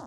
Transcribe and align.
Du, 0.00 0.06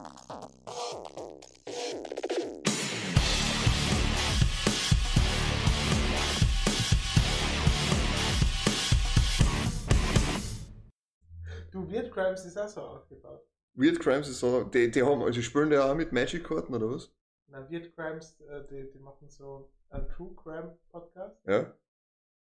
Weird 11.91 12.11
Crimes 12.11 12.45
ist 12.45 12.57
auch 12.57 12.67
so 12.67 12.81
aufgebaut. 12.81 13.45
Weird 13.75 13.99
Crimes 13.99 14.29
ist 14.29 14.39
so, 14.39 14.63
die, 14.63 14.89
die 14.89 15.03
haben, 15.03 15.21
also 15.21 15.39
spielen 15.43 15.69
die 15.69 15.77
auch 15.77 15.93
mit 15.93 16.11
Magic-Karten 16.11 16.73
oder 16.73 16.89
was? 16.89 17.13
Na, 17.45 17.69
Weird 17.69 17.95
Crimes, 17.95 18.41
äh, 18.41 18.63
die, 18.71 18.89
die 18.91 18.99
machen 18.99 19.29
so 19.29 19.71
einen 19.89 20.09
True 20.09 20.33
Crime 20.35 20.75
Podcast. 20.89 21.39
Ja. 21.45 21.71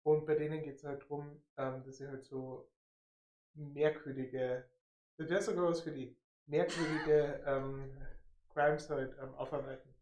Und 0.04 0.26
bei 0.26 0.36
denen 0.36 0.64
geht 0.64 0.76
es 0.76 0.84
halt 0.84 1.04
darum, 1.04 1.42
ähm, 1.56 1.82
dass 1.86 1.98
sie 1.98 2.08
halt 2.08 2.26
so 2.26 2.70
merkwürdige, 3.54 4.66
das 5.16 5.30
wäre 5.30 5.42
sogar 5.42 5.70
was 5.70 5.80
für 5.80 5.92
die, 5.92 6.14
merkwürdige 6.48 7.44
ähm, 7.46 7.92
Crimes 8.54 8.90
halt 8.90 9.16
ähm, 9.22 9.36
aufarbeiten. 9.36 9.94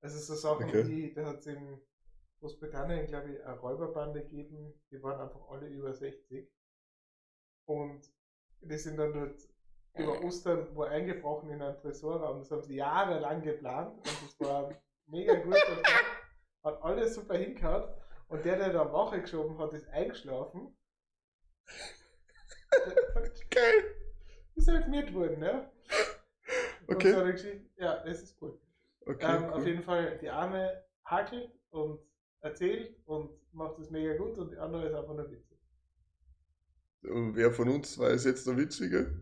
Also 0.00 0.18
so 0.18 0.34
Sachen, 0.34 0.66
Okay. 0.68 0.84
die, 0.84 1.14
da 1.14 1.24
hat 1.26 1.38
es 1.38 1.46
in 1.46 1.80
Großbritannien, 2.40 3.06
glaube 3.06 3.32
ich, 3.32 3.44
eine 3.44 3.58
Räuberbande 3.58 4.22
gegeben, 4.22 4.80
die 4.90 5.02
waren 5.02 5.20
einfach 5.20 5.48
alle 5.48 5.66
über 5.66 5.92
60. 5.92 6.48
Und 7.66 8.08
die 8.60 8.78
sind 8.78 8.96
dann 8.96 9.12
dort 9.12 9.40
über 9.94 10.22
Ostern 10.22 10.68
wo 10.74 10.82
eingebrochen 10.84 11.50
in 11.50 11.60
einen 11.60 11.76
Tresorraum. 11.78 12.38
Das 12.38 12.50
haben 12.50 12.62
sie 12.62 12.76
jahrelang 12.76 13.42
geplant 13.42 13.96
und 13.96 14.06
das 14.06 14.40
war 14.40 14.70
mega 15.06 15.34
gut. 15.34 15.54
und 15.54 15.86
Hat 16.64 16.82
alles 16.82 17.14
super 17.14 17.36
hingehauen. 17.36 17.92
Und 18.28 18.44
der, 18.44 18.56
der 18.58 18.72
da 18.72 18.92
Woche 18.92 19.20
geschoben 19.20 19.58
hat, 19.58 19.72
ist 19.72 19.88
eingeschlafen. 19.88 20.76
Geil! 23.50 23.97
Ist 24.58 24.68
halt 24.68 24.88
mit 24.88 25.14
worden, 25.14 25.38
ne? 25.38 25.70
Und 26.88 26.96
Okay. 26.96 27.60
ja, 27.76 28.02
das 28.04 28.22
ist 28.22 28.36
cool. 28.42 28.58
Okay, 29.06 29.24
ähm, 29.36 29.44
cool. 29.44 29.52
Auf 29.52 29.66
jeden 29.66 29.82
Fall, 29.82 30.18
die 30.18 30.28
eine 30.30 30.82
hakelt 31.04 31.50
und 31.70 32.00
erzählt 32.40 32.96
und 33.06 33.30
macht 33.52 33.78
das 33.78 33.90
mega 33.90 34.16
gut 34.16 34.36
und 34.36 34.50
die 34.50 34.58
andere 34.58 34.88
ist 34.88 34.94
einfach 34.94 35.14
nur 35.14 35.30
witzig. 35.30 35.56
Und 37.02 37.36
wer 37.36 37.52
von 37.52 37.68
uns 37.68 37.94
zwei 37.94 38.08
ist 38.10 38.24
jetzt 38.24 38.46
der 38.48 38.56
Witzige? 38.56 39.20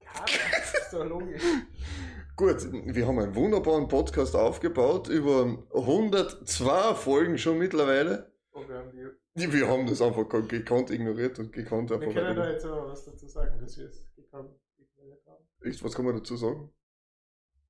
Keiner, 0.00 0.26
das 0.52 0.74
ist 0.74 0.92
doch 0.92 1.04
logisch. 1.04 1.42
Gut, 2.36 2.70
wir 2.70 3.06
haben 3.06 3.18
einen 3.18 3.34
wunderbaren 3.34 3.88
Podcast 3.88 4.36
aufgebaut, 4.36 5.08
über 5.08 5.64
102 5.74 6.94
Folgen 6.94 7.38
schon 7.38 7.58
mittlerweile. 7.58 8.30
Und 8.50 8.68
wir 8.68 8.76
haben 8.76 8.92
Die- 8.92 9.25
Wir 9.36 9.68
haben 9.68 9.86
das 9.86 10.00
einfach 10.00 10.28
ge- 10.28 10.46
gekonnt 10.46 10.90
ignoriert 10.90 11.38
und 11.38 11.52
gekonnt 11.52 11.90
Wir 11.90 12.00
einfach 12.00 12.12
können 12.14 12.36
da 12.36 12.50
jetzt 12.50 12.64
aber 12.64 12.88
was 12.88 13.04
dazu 13.04 13.28
sagen, 13.28 13.60
dass 13.60 13.76
wir 13.78 13.86
es 13.86 14.14
gekannt 14.14 14.50
ignoriert 14.78 15.24
haben. 15.26 15.44
Echt, 15.62 15.84
was 15.84 15.94
kann 15.94 16.04
man 16.06 16.16
dazu 16.16 16.36
sagen? 16.36 16.72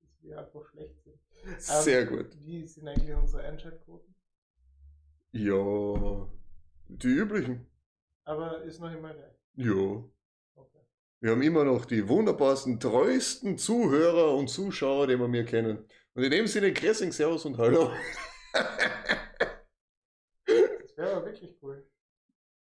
Dass 0.00 0.22
wir 0.22 0.39
einfach 0.39 0.64
schlecht 0.70 1.03
sind. 1.03 1.19
Sehr 1.61 2.03
Ähm, 2.03 2.09
gut. 2.09 2.37
Wie 2.41 2.67
sind 2.67 2.87
eigentlich 2.89 3.14
unsere 3.14 3.42
Einschaltquoten? 3.44 4.14
Ja, 5.33 6.28
die 6.89 7.09
üblichen. 7.09 7.67
Aber 8.25 8.62
ist 8.62 8.81
noch 8.81 8.92
immer 8.92 9.12
gleich. 9.12 9.34
Ja. 9.56 10.05
Okay. 10.55 10.78
Wir 11.20 11.31
haben 11.33 11.42
immer 11.42 11.64
noch 11.64 11.84
die 11.84 12.09
wunderbarsten, 12.09 12.78
treuesten 12.81 13.59
Zuhörer 13.59 14.34
und 14.37 14.48
Zuschauer, 14.48 15.06
die 15.09 15.19
wir 15.19 15.28
mir 15.28 15.44
kennen. 15.44 15.84
Und 16.14 16.22
in 16.22 16.31
dem 16.31 16.47
Sinne, 16.47 16.72
Gressing, 16.72 17.12
Servus 17.12 17.44
und 17.44 17.59
Hallo. 17.59 17.91
Aber 21.17 21.25
wirklich 21.25 21.56
cool, 21.62 21.83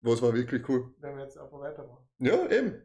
Was 0.02 0.20
war 0.20 0.34
wirklich 0.34 0.68
cool. 0.68 0.92
wenn 0.98 1.16
wir 1.16 1.26
jetzt 1.26 1.38
einfach 1.38 1.60
weitermachen. 1.60 2.04
Ja, 2.18 2.50
eben. 2.50 2.82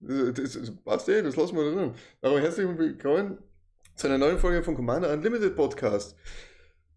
Das, 0.00 0.54
das 0.54 0.76
passt 0.82 1.08
eh, 1.08 1.22
das 1.22 1.36
lassen 1.36 1.54
wir 1.56 1.72
drin. 1.72 1.94
Aber 2.20 2.40
herzlich 2.40 2.66
willkommen 2.76 3.38
zu 3.94 4.08
einer 4.08 4.18
neuen 4.18 4.38
Folge 4.38 4.60
von 4.64 4.74
Commander 4.74 5.12
Unlimited 5.12 5.54
Podcast. 5.54 6.16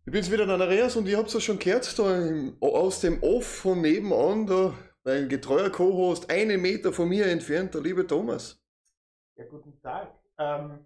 Ich 0.05 0.11
bin's 0.11 0.31
wieder, 0.31 0.47
der 0.47 0.55
Andreas, 0.55 0.95
und 0.95 1.07
ihr 1.07 1.15
habt 1.15 1.31
es 1.31 1.43
schon 1.43 1.59
gehört, 1.59 1.99
da 1.99 2.25
im, 2.25 2.57
aus 2.59 3.01
dem 3.01 3.21
Off 3.21 3.45
von 3.45 3.81
nebenan, 3.81 4.47
da 4.47 4.73
mein 5.03 5.29
getreuer 5.29 5.69
Co-Host, 5.69 6.27
einen 6.31 6.59
Meter 6.59 6.91
von 6.93 7.07
mir 7.07 7.27
entfernt, 7.27 7.75
der 7.75 7.81
liebe 7.81 8.07
Thomas. 8.07 8.59
Ja, 9.35 9.45
guten 9.45 9.79
Tag. 9.79 10.11
Ähm, 10.39 10.85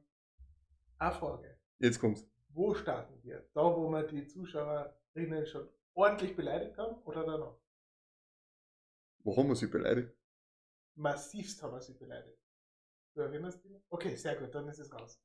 eine 0.98 1.12
Frage. 1.14 1.58
Jetzt 1.80 1.98
kommt's. 1.98 2.28
Wo 2.50 2.74
starten 2.74 3.14
wir? 3.24 3.42
Da, 3.54 3.62
wo 3.62 3.90
wir 3.90 4.04
die 4.04 4.28
Zuschauerinnen 4.28 5.46
schon 5.46 5.70
ordentlich 5.96 6.36
beleidigt 6.36 6.78
haben 6.78 6.96
oder 7.06 7.26
danach? 7.26 7.56
Wo 9.20 9.36
haben 9.36 9.48
wir 9.48 9.56
sie 9.56 9.68
beleidigt? 9.68 10.14
Massivst 10.96 11.62
haben 11.64 11.74
wir 11.74 11.82
sie 11.82 11.94
beleidigt. 11.94 12.38
Du 13.14 13.22
erinnerst 13.22 13.64
dich? 13.64 13.72
Okay, 13.90 14.16
sehr 14.16 14.36
gut, 14.36 14.54
dann 14.54 14.68
ist 14.68 14.80
es 14.80 14.94
raus. 14.94 15.20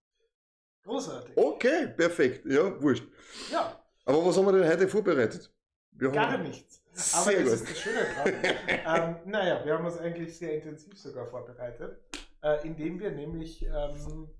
Großartig. 0.82 1.36
Okay, 1.36 1.88
perfekt. 1.88 2.46
Ja, 2.46 2.80
wurscht. 2.80 3.06
Ja, 3.50 3.84
Aber 4.06 4.24
was 4.24 4.36
haben 4.36 4.46
wir 4.46 4.52
denn 4.52 4.66
heute 4.66 4.88
vorbereitet? 4.88 5.52
Wir 5.90 6.10
gar 6.10 6.32
haben, 6.32 6.44
nichts. 6.44 6.82
Aber 7.14 7.24
Sehr 7.24 7.44
das 7.44 7.60
gut. 7.60 7.68
ist 7.68 7.70
das 7.70 7.78
Schöne 7.78 8.04
dran. 8.14 9.14
ähm, 9.24 9.30
naja, 9.30 9.64
wir 9.64 9.74
haben 9.74 9.84
uns 9.84 9.98
eigentlich 9.98 10.36
sehr 10.36 10.54
intensiv 10.54 10.98
sogar 10.98 11.26
vorbereitet, 11.26 12.00
äh, 12.42 12.66
indem 12.66 12.98
wir 13.00 13.10
nämlich, 13.10 13.62
ähm, 13.66 14.30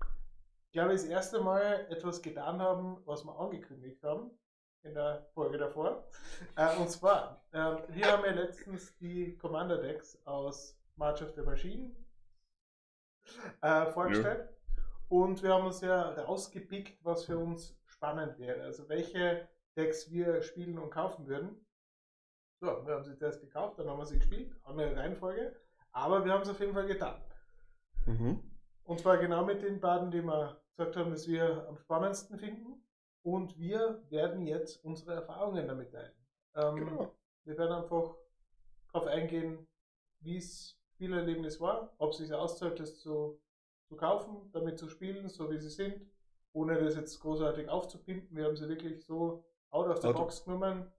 glaube 0.71 0.93
ich, 0.93 1.01
das 1.01 1.09
erste 1.09 1.41
Mal 1.41 1.85
etwas 1.89 2.21
getan 2.21 2.59
haben, 2.59 3.01
was 3.05 3.23
wir 3.23 3.37
angekündigt 3.37 4.01
haben 4.03 4.31
in 4.83 4.93
der 4.93 5.27
Folge 5.33 5.57
davor. 5.57 6.03
Äh, 6.55 6.75
und 6.77 6.89
zwar, 6.89 7.43
ähm, 7.53 7.77
wir 7.89 8.11
haben 8.11 8.25
ja 8.25 8.31
letztens 8.31 8.95
die 8.97 9.37
Commander 9.37 9.77
Decks 9.77 10.17
aus 10.25 10.77
March 10.95 11.21
of 11.21 11.33
the 11.35 11.41
Machine 11.41 11.95
äh, 13.61 13.85
vorgestellt. 13.87 14.49
Und 15.07 15.43
wir 15.43 15.53
haben 15.53 15.65
uns 15.65 15.81
ja 15.81 16.11
rausgepickt, 16.11 17.03
was 17.03 17.25
für 17.25 17.37
uns 17.37 17.77
spannend 17.85 18.39
wäre. 18.39 18.63
Also 18.63 18.87
welche 18.87 19.47
Decks 19.75 20.09
wir 20.09 20.41
spielen 20.41 20.79
und 20.79 20.89
kaufen 20.89 21.27
würden. 21.27 21.65
So, 22.59 22.85
wir 22.85 22.93
haben 22.93 23.03
sie 23.03 23.15
zuerst 23.15 23.41
gekauft, 23.41 23.79
dann 23.79 23.89
haben 23.89 23.97
wir 23.97 24.05
sie 24.05 24.19
gespielt, 24.19 24.55
andere 24.63 24.95
Reihenfolge. 24.95 25.59
Aber 25.91 26.23
wir 26.23 26.31
haben 26.31 26.43
es 26.43 26.49
auf 26.49 26.59
jeden 26.59 26.73
Fall 26.73 26.87
getan. 26.87 27.21
Mhm. 28.05 28.39
Und 28.83 28.99
zwar 28.99 29.17
genau 29.17 29.43
mit 29.45 29.61
den 29.61 29.79
beiden, 29.79 30.11
die 30.11 30.21
wir 30.21 30.61
gesagt 30.75 30.95
haben, 30.95 31.11
dass 31.11 31.27
wir 31.27 31.67
am 31.67 31.77
spannendsten 31.77 32.37
finden. 32.37 32.83
Und 33.23 33.57
wir 33.59 34.01
werden 34.09 34.45
jetzt 34.47 34.83
unsere 34.83 35.13
Erfahrungen 35.15 35.67
damit 35.67 35.91
teilen. 35.91 36.13
Ähm, 36.55 36.75
Genau. 36.75 37.15
Wir 37.43 37.57
werden 37.57 37.71
einfach 37.83 38.15
darauf 38.91 39.07
eingehen, 39.07 39.67
wie 40.19 40.37
es 40.37 40.77
Spielerlebnis 40.95 41.59
war, 41.59 41.93
ob 41.97 42.11
es 42.11 42.17
sich 42.17 42.31
auszahlt, 42.33 42.79
das 42.79 42.99
zu, 42.99 43.39
zu 43.87 43.95
kaufen, 43.95 44.49
damit 44.53 44.77
zu 44.77 44.87
spielen, 44.89 45.27
so 45.29 45.49
wie 45.49 45.57
sie 45.57 45.69
sind, 45.69 46.05
ohne 46.53 46.79
das 46.79 46.95
jetzt 46.95 47.19
großartig 47.19 47.67
aufzupimpen. 47.69 48.35
Wir 48.37 48.45
haben 48.45 48.55
sie 48.55 48.69
wirklich 48.69 49.03
so 49.05 49.43
out 49.71 49.87
of 49.87 50.01
the 50.01 50.07
Out 50.09 50.15
box 50.17 50.43
genommen 50.43 50.91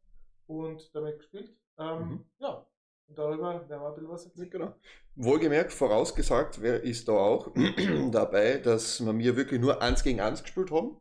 und 0.46 0.92
damit 0.94 1.18
gespielt. 1.18 1.56
Ähm, 1.78 1.98
Mhm. 2.08 2.24
Ja, 2.38 2.66
und 3.08 3.18
darüber 3.18 3.68
werden 3.68 3.82
wir 3.82 3.88
ein 3.88 3.94
bisschen 3.94 4.10
was 4.10 4.24
erzählen. 4.26 4.50
Genau. 4.50 4.74
Wohlgemerkt, 5.14 5.72
vorausgesagt, 5.72 6.60
wer 6.62 6.82
ist 6.82 7.06
da 7.06 7.12
auch 7.12 7.52
dabei, 8.10 8.58
dass 8.58 9.04
wir 9.04 9.12
mir 9.12 9.36
wirklich 9.36 9.60
nur 9.60 9.80
eins 9.82 10.02
gegen 10.02 10.20
eins 10.20 10.42
gespielt 10.42 10.70
haben. 10.70 11.00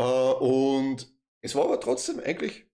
Äh, 0.00 0.02
und 0.02 1.06
es 1.42 1.54
war 1.54 1.64
aber 1.64 1.78
trotzdem 1.78 2.20
eigentlich 2.20 2.64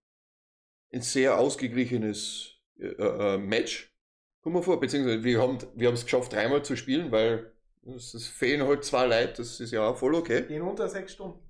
ein 0.92 1.02
sehr 1.02 1.38
ausgeglichenes 1.38 2.52
äh, 2.78 2.86
äh, 2.86 3.38
Match. 3.38 3.92
Kommt 4.42 4.54
mir 4.54 4.62
vor, 4.62 4.78
beziehungsweise 4.78 5.24
wir 5.24 5.40
haben 5.40 5.58
wir 5.74 5.88
haben 5.88 5.94
es 5.94 6.04
geschafft, 6.04 6.32
dreimal 6.32 6.64
zu 6.64 6.76
spielen, 6.76 7.10
weil 7.10 7.52
es, 7.96 8.26
fehlen 8.28 8.66
halt 8.66 8.84
zwei 8.84 9.06
Leute, 9.06 9.34
das 9.38 9.60
ist 9.60 9.72
ja 9.72 9.88
auch 9.88 9.96
voll 9.96 10.14
okay. 10.14 10.44
In 10.48 10.62
unter 10.62 10.88
sechs 10.88 11.14
Stunden. 11.14 11.40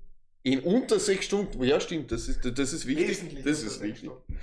In 0.42 0.60
unter 0.60 0.98
sechs 0.98 1.26
Stunden, 1.26 1.62
ja 1.62 1.78
stimmt, 1.80 2.10
das 2.10 2.28
ist, 2.28 2.40
das 2.44 2.72
ist 2.72 2.86
wichtig. 2.86 3.08
Wesentlich 3.08 3.44
das 3.44 3.62
ist 3.62 3.82
wichtig. 3.82 4.10
Stunden. 4.10 4.38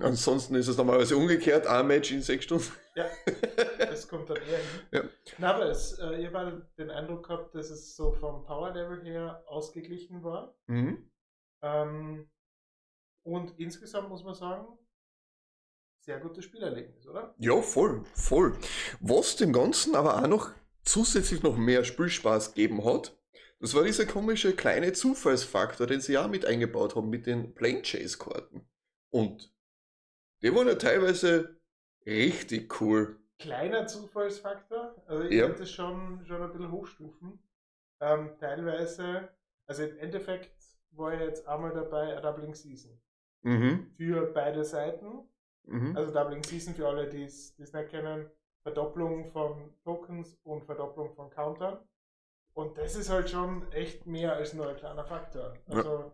Ansonsten 0.00 0.54
ist 0.56 0.68
es 0.68 0.76
normalerweise 0.76 1.16
umgekehrt, 1.16 1.66
ein 1.66 1.86
Match 1.86 2.12
in 2.12 2.22
sechs 2.22 2.44
Stunden. 2.44 2.66
Ja, 2.94 3.06
das 3.98 4.08
kommt 4.08 4.30
dann 4.30 4.36
eher 4.38 4.58
hin. 4.58 4.80
Ja. 4.92 5.02
Na, 5.38 5.54
aber 5.54 5.66
es, 5.66 5.98
äh, 5.98 6.22
ihr 6.22 6.32
habt 6.32 6.78
den 6.78 6.90
Eindruck 6.90 7.26
gehabt, 7.26 7.54
dass 7.54 7.70
es 7.70 7.96
so 7.96 8.12
vom 8.12 8.44
Power 8.44 8.72
Level 8.72 9.02
her 9.04 9.42
ausgeglichen 9.46 10.22
war. 10.22 10.56
Mhm. 10.66 11.10
Ähm, 11.62 12.30
und 13.24 13.58
insgesamt 13.58 14.08
muss 14.08 14.24
man 14.24 14.34
sagen, 14.34 14.66
sehr 16.00 16.20
gutes 16.20 16.44
Spielerlebnis, 16.44 17.06
oder? 17.06 17.34
Ja, 17.38 17.60
voll, 17.60 18.04
voll. 18.14 18.56
Was 19.00 19.36
dem 19.36 19.52
Ganzen 19.52 19.94
aber 19.94 20.22
auch 20.22 20.26
noch 20.26 20.52
zusätzlich 20.82 21.42
noch 21.42 21.56
mehr 21.56 21.84
Spielspaß 21.84 22.54
gegeben 22.54 22.84
hat, 22.84 23.18
das 23.60 23.74
war 23.74 23.82
dieser 23.82 24.06
komische 24.06 24.54
kleine 24.54 24.92
Zufallsfaktor, 24.92 25.86
den 25.86 26.00
sie 26.00 26.12
ja 26.12 26.28
mit 26.28 26.46
eingebaut 26.46 26.94
haben 26.94 27.10
mit 27.10 27.26
den 27.26 27.54
Plane 27.54 27.82
Chase 27.82 28.16
Karten. 28.16 28.68
Und 29.10 29.52
die 30.42 30.54
waren 30.54 30.68
ja 30.68 30.76
teilweise 30.76 31.60
richtig 32.06 32.80
cool. 32.80 33.17
Kleiner 33.38 33.86
Zufallsfaktor, 33.86 34.94
also 35.06 35.24
ich 35.24 35.32
Ja. 35.32 35.46
würde 35.46 35.60
das 35.60 35.70
schon, 35.70 36.24
schon 36.26 36.42
ein 36.42 36.50
bisschen 36.52 36.72
hochstufen. 36.72 37.38
Ähm, 38.00 38.36
teilweise, 38.38 39.28
also 39.66 39.84
im 39.84 39.98
Endeffekt 39.98 40.52
war 40.90 41.14
ja 41.14 41.22
jetzt 41.22 41.46
einmal 41.46 41.72
dabei 41.72 42.12
eine 42.12 42.20
Doubling 42.20 42.54
Season. 42.54 43.00
Mhm. 43.42 43.92
Für 43.96 44.26
beide 44.32 44.64
Seiten. 44.64 45.28
Mhm. 45.64 45.96
Also 45.96 46.12
Doubling 46.12 46.42
Season 46.42 46.74
für 46.74 46.88
alle, 46.88 47.08
die 47.08 47.24
es 47.24 47.54
die 47.54 47.62
es 47.62 47.72
nicht 47.72 47.90
kennen, 47.90 48.28
Verdopplung 48.62 49.30
von 49.30 49.72
Tokens 49.84 50.36
und 50.42 50.64
Verdopplung 50.64 51.14
von 51.14 51.30
Countern. 51.30 51.78
Und 52.54 52.76
das 52.76 52.96
ist 52.96 53.08
halt 53.08 53.30
schon 53.30 53.70
echt 53.72 54.06
mehr 54.06 54.34
als 54.34 54.52
nur 54.54 54.68
ein 54.68 54.76
kleiner 54.76 55.04
Faktor. 55.04 55.54
Also 55.66 55.98
ja. 55.98 56.12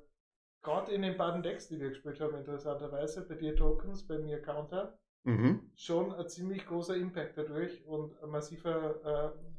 gerade 0.63 0.93
in 0.93 1.03
den 1.03 1.17
beiden 1.17 1.43
Decks, 1.43 1.69
die 1.69 1.81
wir 1.81 1.89
gespielt 1.89 2.21
haben, 2.21 2.35
interessanterweise, 2.37 3.27
bei 3.27 3.35
dir 3.35 3.57
Tokens, 3.57 4.07
bei 4.07 4.19
mir 4.19 4.43
Counter, 4.43 4.99
mhm. 5.25 5.61
schon 5.75 6.13
ein 6.13 6.29
ziemlich 6.29 6.67
großer 6.67 6.97
Impact 6.97 7.37
dadurch 7.37 7.85
und 7.87 8.23
ein 8.23 8.31
massiver 8.31 9.35
äh, 9.35 9.55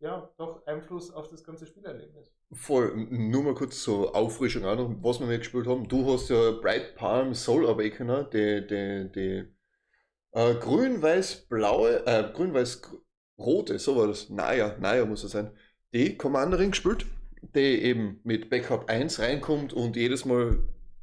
ja, 0.00 0.30
doch 0.36 0.66
Einfluss 0.66 1.10
auf 1.10 1.28
das 1.28 1.44
ganze 1.44 1.66
Spielerlebnis. 1.66 2.30
Voll, 2.52 2.94
nur 3.10 3.42
mal 3.42 3.54
kurz 3.54 3.82
zur 3.82 4.14
Auffrischung 4.14 4.64
auch 4.66 4.76
noch, 4.76 4.94
was 5.02 5.20
wir 5.20 5.38
gespielt 5.38 5.66
haben. 5.66 5.88
Du 5.88 6.12
hast 6.12 6.28
ja 6.28 6.52
Bright 6.52 6.94
Palm 6.94 7.34
Soul 7.34 7.66
Awakener, 7.66 8.24
die, 8.24 8.66
die, 8.66 9.10
die 9.14 9.44
äh, 10.32 10.54
grün-weiß-blaue, 10.54 12.06
äh, 12.06 12.30
grün-weiß-rote, 12.34 13.78
so 13.78 13.96
war 13.96 14.08
das, 14.08 14.28
naja, 14.28 14.76
naja 14.78 15.06
muss 15.06 15.24
es 15.24 15.32
sein, 15.32 15.50
die 15.94 16.18
Commanderin 16.18 16.72
gespielt, 16.72 17.06
die 17.54 17.82
eben 17.82 18.20
mit 18.24 18.50
Backup 18.50 18.90
1 18.90 19.20
reinkommt 19.20 19.72
und 19.72 19.96
jedes 19.96 20.24
Mal, 20.24 20.58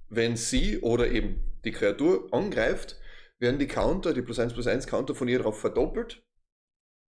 wenn 0.10 0.36
sie 0.36 0.80
oder 0.80 1.10
eben 1.10 1.42
die 1.66 1.72
Kreatur 1.72 2.28
angreift, 2.32 3.01
werden 3.42 3.60
die 3.60 3.68
Counter, 3.68 4.14
die 4.14 4.22
plus 4.22 4.40
1 4.40 4.54
plus 4.54 4.68
1 4.68 4.88
Counter 4.88 5.16
von 5.16 5.28
ihr 5.28 5.40
darauf 5.40 5.60
verdoppelt. 5.60 6.24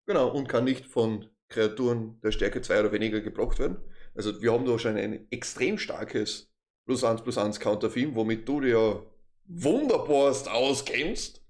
Genau, 0.07 0.29
und 0.29 0.47
kann 0.47 0.63
nicht 0.63 0.85
von 0.85 1.29
Kreaturen 1.49 2.19
der 2.21 2.31
Stärke 2.31 2.61
2 2.61 2.79
oder 2.79 2.91
weniger 2.91 3.19
geblockt 3.19 3.59
werden. 3.59 3.77
Also 4.15 4.41
wir 4.41 4.51
haben 4.51 4.65
da 4.65 4.79
schon 4.79 4.97
ein 4.97 5.27
extrem 5.31 5.77
starkes 5.77 6.51
plus 6.85 7.03
1 7.03 7.21
plus 7.21 7.37
1 7.37 7.59
Counter-Theme, 7.59 8.15
womit 8.15 8.47
du 8.47 8.61
dir 8.61 8.69
ja 8.69 9.03
wunderbarst 9.45 10.49
auskennst. 10.49 11.41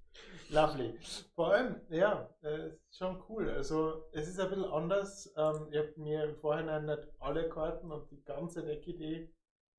Lovely. 0.49 0.99
Vor 1.33 1.53
allem, 1.53 1.79
ja, 1.89 2.29
äh, 2.41 2.71
schon 2.91 3.23
cool. 3.29 3.49
Also 3.49 4.03
es 4.11 4.27
ist 4.27 4.39
ein 4.39 4.49
bisschen 4.49 4.65
anders. 4.65 5.31
Ähm, 5.37 5.67
ich 5.71 5.77
habe 5.77 5.93
mir 5.95 6.25
im 6.25 6.35
Vorhinein 6.35 6.85
nicht 6.85 7.07
alle 7.19 7.47
Karten 7.47 7.89
und 7.89 8.11
die 8.11 8.21
ganze 8.23 8.63
Deckidee 8.63 9.33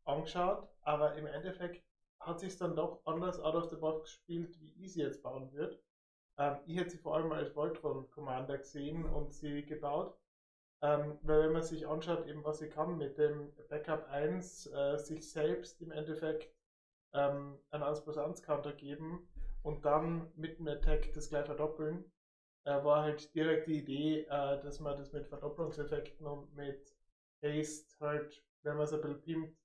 angeschaut, 0.04 0.66
aber 0.80 1.14
im 1.16 1.26
Endeffekt 1.26 1.84
hat 2.26 2.40
sich 2.40 2.56
dann 2.56 2.76
doch 2.76 3.00
anders 3.04 3.40
out 3.40 3.54
of 3.54 3.70
the 3.70 3.76
box 3.76 4.02
gespielt, 4.02 4.60
wie 4.60 4.84
ich 4.84 4.94
sie 4.94 5.02
jetzt 5.02 5.22
bauen 5.22 5.52
würde. 5.52 5.78
Ähm, 6.38 6.58
ich 6.66 6.76
hätte 6.76 6.90
sie 6.90 6.98
vor 6.98 7.16
allem 7.16 7.32
als 7.32 7.54
Voltron 7.54 8.08
Commander 8.10 8.58
gesehen 8.58 9.04
und 9.04 9.32
sie 9.32 9.64
gebaut. 9.64 10.16
Ähm, 10.82 11.18
weil 11.22 11.44
wenn 11.44 11.52
man 11.52 11.62
sich 11.62 11.86
anschaut, 11.86 12.26
eben 12.26 12.44
was 12.44 12.58
sie 12.58 12.68
kann 12.68 12.98
mit 12.98 13.16
dem 13.18 13.52
Backup 13.68 14.08
1, 14.10 14.66
äh, 14.66 14.98
sich 14.98 15.30
selbst 15.30 15.80
im 15.80 15.92
Endeffekt 15.92 16.52
ähm, 17.14 17.58
einen 17.70 17.82
1 17.84 18.02
plus 18.02 18.18
1 18.18 18.42
Counter 18.42 18.72
geben 18.72 19.28
und 19.62 19.84
dann 19.84 20.32
mit 20.34 20.58
dem 20.58 20.68
Attack 20.68 21.12
das 21.14 21.28
gleich 21.28 21.46
verdoppeln, 21.46 22.10
äh, 22.64 22.82
war 22.84 23.02
halt 23.02 23.32
direkt 23.34 23.68
die 23.68 23.78
Idee, 23.78 24.20
äh, 24.22 24.60
dass 24.60 24.80
man 24.80 24.98
das 24.98 25.12
mit 25.12 25.28
Verdopplungseffekten 25.28 26.26
und 26.26 26.52
mit 26.54 26.94
Haste 27.42 27.96
halt, 28.00 28.44
wenn 28.62 28.76
man 28.76 28.84
es 28.84 28.92
ein 28.92 29.00
bisschen 29.00 29.22
pimmt, 29.22 29.56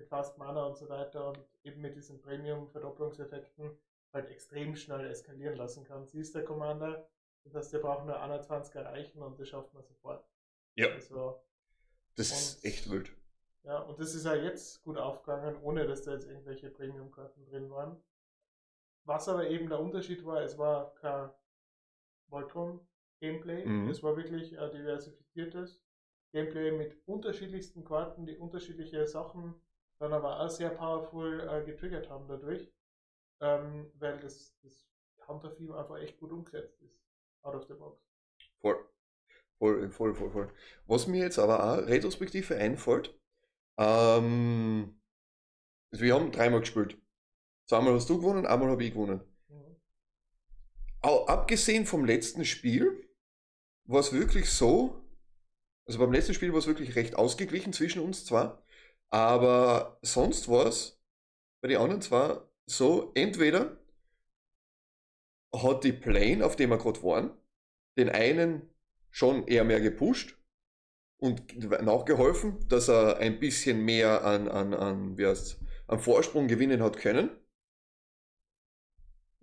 mit 0.00 0.08
Fast 0.08 0.38
Mana 0.38 0.64
und 0.64 0.76
so 0.76 0.88
weiter 0.88 1.28
und 1.28 1.38
eben 1.62 1.80
mit 1.82 1.94
diesen 1.94 2.20
Premium-Verdopplungseffekten 2.20 3.78
halt 4.12 4.28
extrem 4.30 4.74
schnell 4.74 5.06
eskalieren 5.06 5.56
lassen 5.56 5.84
kann. 5.84 6.06
Sie 6.06 6.20
ist 6.20 6.34
der 6.34 6.44
Commander, 6.44 7.08
das 7.44 7.54
heißt, 7.54 7.72
wir 7.72 7.80
brauchen 7.80 8.06
nur 8.06 8.20
21 8.20 8.74
erreichen 8.74 9.22
und 9.22 9.38
das 9.38 9.48
schafft 9.48 9.74
man 9.74 9.84
sofort. 9.84 10.26
Ja. 10.74 10.88
Also, 10.88 11.42
das 12.16 12.30
ist 12.30 12.64
echt 12.64 12.90
wild. 12.90 13.12
Ja, 13.62 13.80
und 13.80 14.00
das 14.00 14.14
ist 14.14 14.24
ja 14.24 14.34
jetzt 14.34 14.82
gut 14.82 14.96
aufgegangen, 14.96 15.60
ohne 15.62 15.86
dass 15.86 16.02
da 16.02 16.12
jetzt 16.12 16.26
irgendwelche 16.26 16.70
Premium-Karten 16.70 17.44
drin 17.44 17.70
waren. 17.70 18.02
Was 19.04 19.28
aber 19.28 19.48
eben 19.48 19.68
der 19.68 19.80
Unterschied 19.80 20.24
war, 20.24 20.42
es 20.42 20.56
war 20.56 20.94
kein 20.94 21.30
Voltron-Gameplay, 22.28 23.66
mhm. 23.66 23.90
es 23.90 24.02
war 24.02 24.16
wirklich 24.16 24.58
ein 24.58 24.70
diversifiziertes 24.70 25.82
Gameplay 26.32 26.70
mit 26.70 26.96
unterschiedlichsten 27.06 27.84
Karten, 27.84 28.24
die 28.24 28.38
unterschiedliche 28.38 29.06
Sachen 29.06 29.60
dann 30.00 30.12
aber 30.12 30.40
auch 30.40 30.50
sehr 30.50 30.70
powerful 30.70 31.40
äh, 31.48 31.64
getriggert 31.64 32.10
haben 32.10 32.26
dadurch 32.26 32.72
ähm, 33.40 33.90
weil 33.98 34.18
das, 34.18 34.54
das 34.62 34.72
Countertheme 35.18 35.76
einfach 35.76 35.98
echt 35.98 36.18
gut 36.18 36.30
umgesetzt 36.30 36.80
ist. 36.82 37.00
Out 37.42 37.54
of 37.54 37.66
the 37.66 37.74
box. 37.74 38.00
Voll. 38.60 38.76
Voll, 39.58 39.90
voll, 39.90 40.14
voll, 40.14 40.30
voll. 40.30 40.52
Was 40.86 41.06
mir 41.06 41.22
jetzt 41.22 41.38
aber 41.38 41.62
auch 41.62 41.86
retrospektive 41.86 42.56
einfällt, 42.56 43.18
ähm, 43.78 45.00
also 45.90 46.04
wir 46.04 46.14
haben 46.14 46.32
dreimal 46.32 46.60
gespielt. 46.60 46.98
Zweimal 47.66 47.94
hast 47.94 48.08
du 48.08 48.18
gewonnen, 48.18 48.46
einmal 48.46 48.70
habe 48.70 48.84
ich 48.84 48.92
gewonnen. 48.92 49.20
Mhm. 49.48 49.76
Auch 51.02 51.28
abgesehen 51.28 51.86
vom 51.86 52.04
letzten 52.04 52.44
Spiel 52.44 53.08
war 53.84 54.00
es 54.00 54.12
wirklich 54.12 54.50
so, 54.50 55.04
also 55.86 55.98
beim 55.98 56.12
letzten 56.12 56.34
Spiel 56.34 56.52
war 56.52 56.58
es 56.58 56.66
wirklich 56.66 56.96
recht 56.96 57.16
ausgeglichen 57.16 57.72
zwischen 57.72 58.02
uns 58.02 58.24
zwar, 58.24 58.62
aber 59.10 59.98
sonst 60.02 60.48
war 60.48 60.66
es 60.66 61.00
bei 61.60 61.68
den 61.68 61.78
anderen 61.78 62.02
zwei 62.02 62.40
so, 62.66 63.12
entweder 63.14 63.76
hat 65.54 65.84
die 65.84 65.92
Plane, 65.92 66.44
auf 66.44 66.56
dem 66.56 66.70
wir 66.70 66.78
gerade 66.78 67.02
waren, 67.02 67.30
den 67.96 68.08
einen 68.08 68.62
schon 69.10 69.46
eher 69.48 69.64
mehr 69.64 69.80
gepusht 69.80 70.38
und 71.18 71.58
nachgeholfen, 71.82 72.68
dass 72.68 72.88
er 72.88 73.18
ein 73.18 73.40
bisschen 73.40 73.84
mehr 73.84 74.24
an, 74.24 74.48
an, 74.48 74.74
an, 74.74 75.18
wie 75.18 75.26
heißt, 75.26 75.60
an 75.88 75.98
Vorsprung 75.98 76.48
gewinnen 76.48 76.82
hat 76.82 76.96
können. 76.98 77.30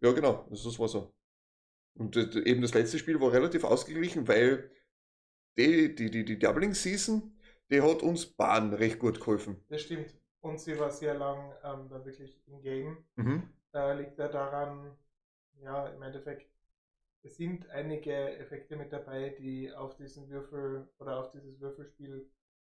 Ja, 0.01 0.11
genau, 0.11 0.47
das 0.49 0.79
war 0.79 0.87
so. 0.87 1.13
Und 1.95 2.15
eben 2.15 2.61
das 2.61 2.73
letzte 2.73 2.99
Spiel 2.99 3.19
war 3.19 3.33
relativ 3.33 3.63
ausgeglichen, 3.63 4.27
weil 4.27 4.71
die, 5.57 5.95
die, 5.95 6.11
die, 6.11 6.25
die 6.25 6.39
Doubling 6.39 6.73
Season, 6.73 7.36
die 7.69 7.81
hat 7.81 8.01
uns 8.01 8.25
Bahn 8.25 8.73
recht 8.73 8.99
gut 8.99 9.19
geholfen. 9.19 9.63
Das 9.69 9.81
stimmt 9.81 10.15
und 10.41 10.59
sie 10.59 10.79
war 10.79 10.91
sehr 10.91 11.13
lang 11.13 11.53
ähm, 11.63 11.89
dann 11.89 12.05
wirklich 12.05 12.41
im 12.47 12.61
Game. 12.61 13.05
Mhm. 13.15 13.49
Äh, 13.73 14.01
liegt 14.01 14.17
ja 14.17 14.27
daran, 14.27 14.97
ja, 15.61 15.87
im 15.87 16.01
Endeffekt, 16.01 16.51
es 17.23 17.35
sind 17.35 17.69
einige 17.69 18.37
Effekte 18.37 18.77
mit 18.77 18.93
dabei, 18.93 19.29
die 19.29 19.73
auf 19.73 19.95
diesen 19.97 20.29
Würfel 20.29 20.89
oder 20.99 21.19
auf 21.19 21.31
dieses 21.31 21.59
Würfelspiel 21.59 22.29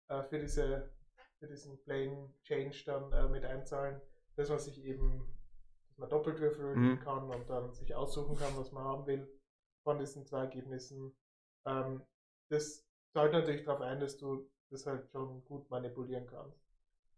äh, 0.08 0.22
für 0.24 0.38
diese 0.38 0.90
für 1.38 1.48
diesen 1.48 1.82
Plane 1.82 2.34
Change 2.44 2.82
dann 2.84 3.12
äh, 3.12 3.28
mit 3.28 3.44
einzahlen, 3.44 4.00
dass 4.36 4.50
man 4.50 4.58
sich 4.58 4.84
eben, 4.84 5.26
dass 5.88 5.98
man 5.98 6.10
doppelt 6.10 6.38
würfeln 6.38 6.78
mhm. 6.78 7.00
kann 7.00 7.30
und 7.30 7.48
dann 7.48 7.72
sich 7.72 7.94
aussuchen 7.94 8.36
kann, 8.36 8.56
was 8.56 8.72
man 8.72 8.84
haben 8.84 9.06
will 9.06 9.26
von 9.82 9.98
diesen 9.98 10.26
zwei 10.26 10.40
Ergebnissen. 10.40 11.16
Ähm, 11.64 12.02
das 12.50 12.86
zahlt 13.14 13.32
natürlich 13.32 13.64
darauf 13.64 13.80
ein, 13.80 14.00
dass 14.00 14.18
du 14.18 14.50
das 14.70 14.86
halt 14.86 15.08
schon 15.10 15.44
gut 15.44 15.68
manipulieren 15.70 16.26
kannst. 16.26 16.58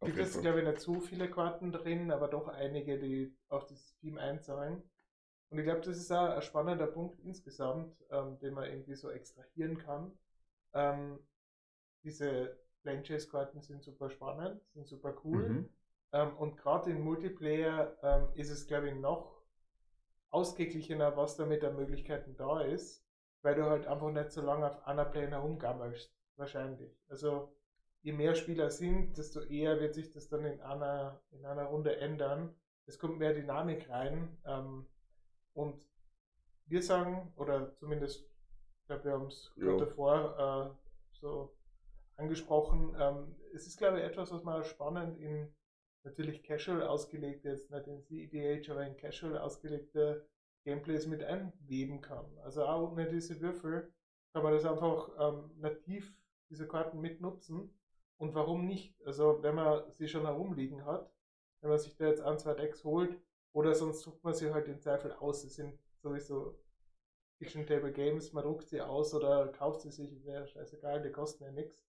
Gibt 0.00 0.18
es, 0.18 0.40
glaube 0.40 0.60
ich, 0.60 0.66
nicht 0.66 0.80
zu 0.80 1.00
viele 1.00 1.30
Karten 1.30 1.70
drin, 1.70 2.10
aber 2.10 2.26
doch 2.26 2.48
einige, 2.48 2.98
die 2.98 3.32
auf 3.48 3.66
das 3.66 3.94
Team 4.00 4.18
einzahlen. 4.18 4.82
Und 5.50 5.58
ich 5.58 5.64
glaube, 5.64 5.82
das 5.82 5.96
ist 5.98 6.10
auch 6.10 6.30
ein 6.30 6.42
spannender 6.42 6.86
Punkt 6.86 7.20
insgesamt, 7.20 7.94
ähm, 8.10 8.38
den 8.40 8.54
man 8.54 8.64
irgendwie 8.64 8.94
so 8.94 9.10
extrahieren 9.10 9.78
kann. 9.78 10.10
Ähm, 10.72 11.18
diese 12.02 12.58
Plane 12.82 13.02
Chase 13.02 13.28
Karten 13.28 13.60
sind 13.60 13.82
super 13.82 14.10
spannend, 14.10 14.60
sind 14.72 14.88
super 14.88 15.14
cool. 15.24 15.48
Mhm. 15.48 15.68
Ähm, 16.12 16.36
und 16.36 16.56
gerade 16.56 16.90
in 16.90 17.02
Multiplayer 17.02 17.96
ähm, 18.02 18.28
ist 18.34 18.50
es, 18.50 18.66
glaube 18.66 18.88
ich, 18.88 18.94
noch 18.94 19.42
ausgeglichener, 20.30 21.16
was 21.16 21.36
da 21.36 21.46
mit 21.46 21.62
der 21.62 21.72
Möglichkeiten 21.72 22.34
da 22.36 22.62
ist, 22.62 23.04
weil 23.42 23.54
du 23.54 23.64
halt 23.64 23.86
einfach 23.86 24.10
nicht 24.10 24.32
so 24.32 24.40
lange 24.40 24.66
auf 24.66 24.86
einer 24.86 25.04
Plane 25.04 25.30
herumgammelst. 25.32 26.12
Wahrscheinlich. 26.36 26.98
Also, 27.08 27.54
je 28.02 28.12
mehr 28.12 28.34
Spieler 28.34 28.70
sind, 28.70 29.16
desto 29.16 29.40
eher 29.40 29.80
wird 29.80 29.94
sich 29.94 30.10
das 30.10 30.28
dann 30.28 30.44
in 30.44 30.60
einer, 30.60 31.20
in 31.30 31.44
einer 31.44 31.64
Runde 31.64 31.96
ändern. 31.96 32.54
Es 32.86 32.98
kommt 32.98 33.18
mehr 33.18 33.34
Dynamik 33.34 33.88
rein. 33.88 34.36
Ähm, 34.44 34.86
und 35.54 35.86
wir 36.66 36.82
sagen, 36.82 37.32
oder 37.36 37.74
zumindest, 37.76 38.24
ich 38.80 38.86
glaube, 38.86 39.04
wir 39.04 39.12
haben 39.12 39.26
es 39.26 39.52
gerade 39.56 39.86
davor 39.86 40.74
äh, 40.74 41.16
so 41.18 41.54
angesprochen, 42.16 42.96
ähm, 42.98 43.36
es 43.54 43.66
ist, 43.66 43.78
glaube 43.78 43.98
ich, 43.98 44.04
etwas, 44.04 44.32
was 44.32 44.42
man 44.42 44.64
spannend 44.64 45.18
in 45.18 45.54
natürlich 46.04 46.42
casual 46.42 46.82
ausgelegte, 46.82 47.48
jetzt 47.50 47.70
nicht 47.70 47.86
in 47.86 48.02
CEDH, 48.02 48.72
aber 48.72 48.86
in 48.86 48.96
casual 48.96 49.38
ausgelegte 49.38 50.26
Gameplays 50.64 51.06
mit 51.06 51.22
einweben 51.22 52.00
kann. 52.00 52.26
Also 52.38 52.64
auch 52.64 52.92
ohne 52.92 53.08
diese 53.08 53.40
Würfel 53.40 53.92
kann 54.32 54.42
man 54.42 54.52
das 54.52 54.64
einfach 54.64 55.10
ähm, 55.18 55.50
nativ, 55.58 56.12
diese 56.52 56.68
Karten 56.68 57.00
mitnutzen 57.00 57.74
und 58.18 58.34
warum 58.34 58.66
nicht? 58.66 58.94
Also, 59.04 59.42
wenn 59.42 59.56
man 59.56 59.90
sie 59.90 60.06
schon 60.06 60.26
herumliegen 60.26 60.84
hat, 60.84 61.10
wenn 61.60 61.70
man 61.70 61.78
sich 61.78 61.96
da 61.96 62.06
jetzt 62.06 62.20
ein, 62.20 62.38
zwei 62.38 62.54
Decks 62.54 62.84
holt, 62.84 63.18
oder 63.52 63.74
sonst 63.74 64.02
sucht 64.02 64.22
man 64.22 64.34
sie 64.34 64.52
halt 64.52 64.68
in 64.68 64.78
Zweifel 64.78 65.12
aus. 65.12 65.44
Es 65.44 65.56
sind 65.56 65.78
sowieso 65.98 66.58
Kitchen 67.38 67.66
Table 67.66 67.92
Games, 67.92 68.32
man 68.32 68.44
druckt 68.44 68.68
sie 68.68 68.80
aus 68.80 69.14
oder 69.14 69.48
kauft 69.48 69.80
sie 69.80 69.90
sich, 69.90 70.24
wäre 70.24 70.46
scheißegal, 70.46 71.02
die 71.02 71.10
kosten 71.10 71.44
ja 71.44 71.50
nichts. 71.50 71.84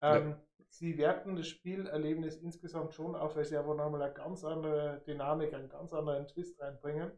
Ähm, 0.00 0.30
ja. 0.30 0.44
Sie 0.68 0.98
werten 0.98 1.34
das 1.34 1.48
Spielerlebnis 1.48 2.36
insgesamt 2.36 2.94
schon 2.94 3.16
auf, 3.16 3.34
weil 3.36 3.44
sie 3.44 3.56
aber 3.56 3.74
nochmal 3.74 4.02
eine 4.02 4.12
ganz 4.12 4.44
andere 4.44 5.02
Dynamik, 5.06 5.54
einen 5.54 5.68
ganz 5.68 5.92
anderen 5.92 6.26
Twist 6.28 6.60
reinbringen. 6.60 7.10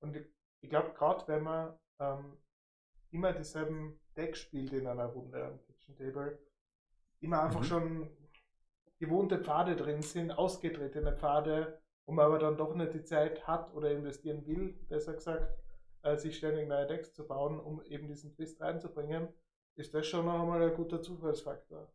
Und 0.00 0.16
ich, 0.16 0.26
ich 0.60 0.70
glaube, 0.70 0.94
gerade 0.94 1.26
wenn 1.26 1.42
man 1.42 1.78
ähm, 1.98 2.38
immer 3.10 3.32
dieselben 3.32 4.00
Decks 4.16 4.38
spielt 4.38 4.72
in 4.72 4.86
einer 4.86 5.06
Runde 5.06 5.58
Kitchen 5.86 5.96
Table, 5.96 6.38
immer 7.20 7.42
einfach 7.42 7.62
Mhm. 7.62 7.64
schon 7.64 8.10
gewohnte 8.98 9.38
Pfade 9.38 9.76
drin 9.76 10.02
sind, 10.02 10.32
ausgetretene 10.32 11.16
Pfade, 11.16 11.80
wo 12.06 12.12
man 12.12 12.26
aber 12.26 12.38
dann 12.38 12.56
doch 12.56 12.74
nicht 12.74 12.94
die 12.94 13.04
Zeit 13.04 13.46
hat 13.46 13.72
oder 13.74 13.90
investieren 13.92 14.46
will, 14.46 14.74
besser 14.88 15.14
gesagt, 15.14 15.58
äh, 16.02 16.16
sich 16.16 16.36
ständig 16.38 16.68
neue 16.68 16.86
Decks 16.86 17.12
zu 17.14 17.26
bauen, 17.26 17.60
um 17.60 17.82
eben 17.84 18.08
diesen 18.08 18.34
Twist 18.34 18.60
reinzubringen, 18.60 19.28
ist 19.76 19.94
das 19.94 20.06
schon 20.06 20.26
noch 20.26 20.40
einmal 20.42 20.62
ein 20.62 20.74
guter 20.76 21.02
Zufallsfaktor. 21.02 21.92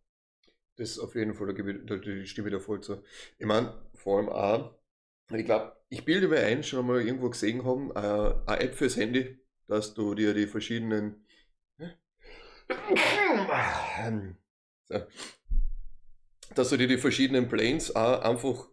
Das 0.77 0.91
ist 0.91 0.99
auf 0.99 1.15
jeden 1.15 1.33
Fall, 1.33 1.53
da, 1.53 1.63
ich, 1.63 1.85
da 1.85 1.95
da 1.97 2.25
stimme 2.25 2.47
ich 2.49 2.53
dir 2.53 2.59
voll 2.59 2.81
zu. 2.81 3.03
Ich 3.37 3.45
meine, 3.45 3.73
vor 3.95 4.17
allem 4.19 4.29
auch, 4.29 4.75
ich 5.35 5.45
glaube, 5.45 5.75
ich 5.89 6.05
bilde 6.05 6.27
mir 6.27 6.39
ein, 6.39 6.63
schon 6.63 6.87
mal 6.87 7.01
irgendwo 7.01 7.29
gesehen 7.29 7.65
haben, 7.65 7.91
äh, 7.91 7.97
eine 7.99 8.59
App 8.61 8.75
fürs 8.75 8.95
Handy, 8.97 9.39
dass 9.67 9.93
du 9.93 10.15
dir 10.15 10.33
die 10.33 10.47
verschiedenen 10.47 11.25
dass 16.55 16.69
du 16.69 16.77
dir 16.77 16.87
die 16.87 16.97
verschiedenen 16.97 17.47
Planes 17.47 17.95
auch 17.95 18.21
einfach 18.21 18.67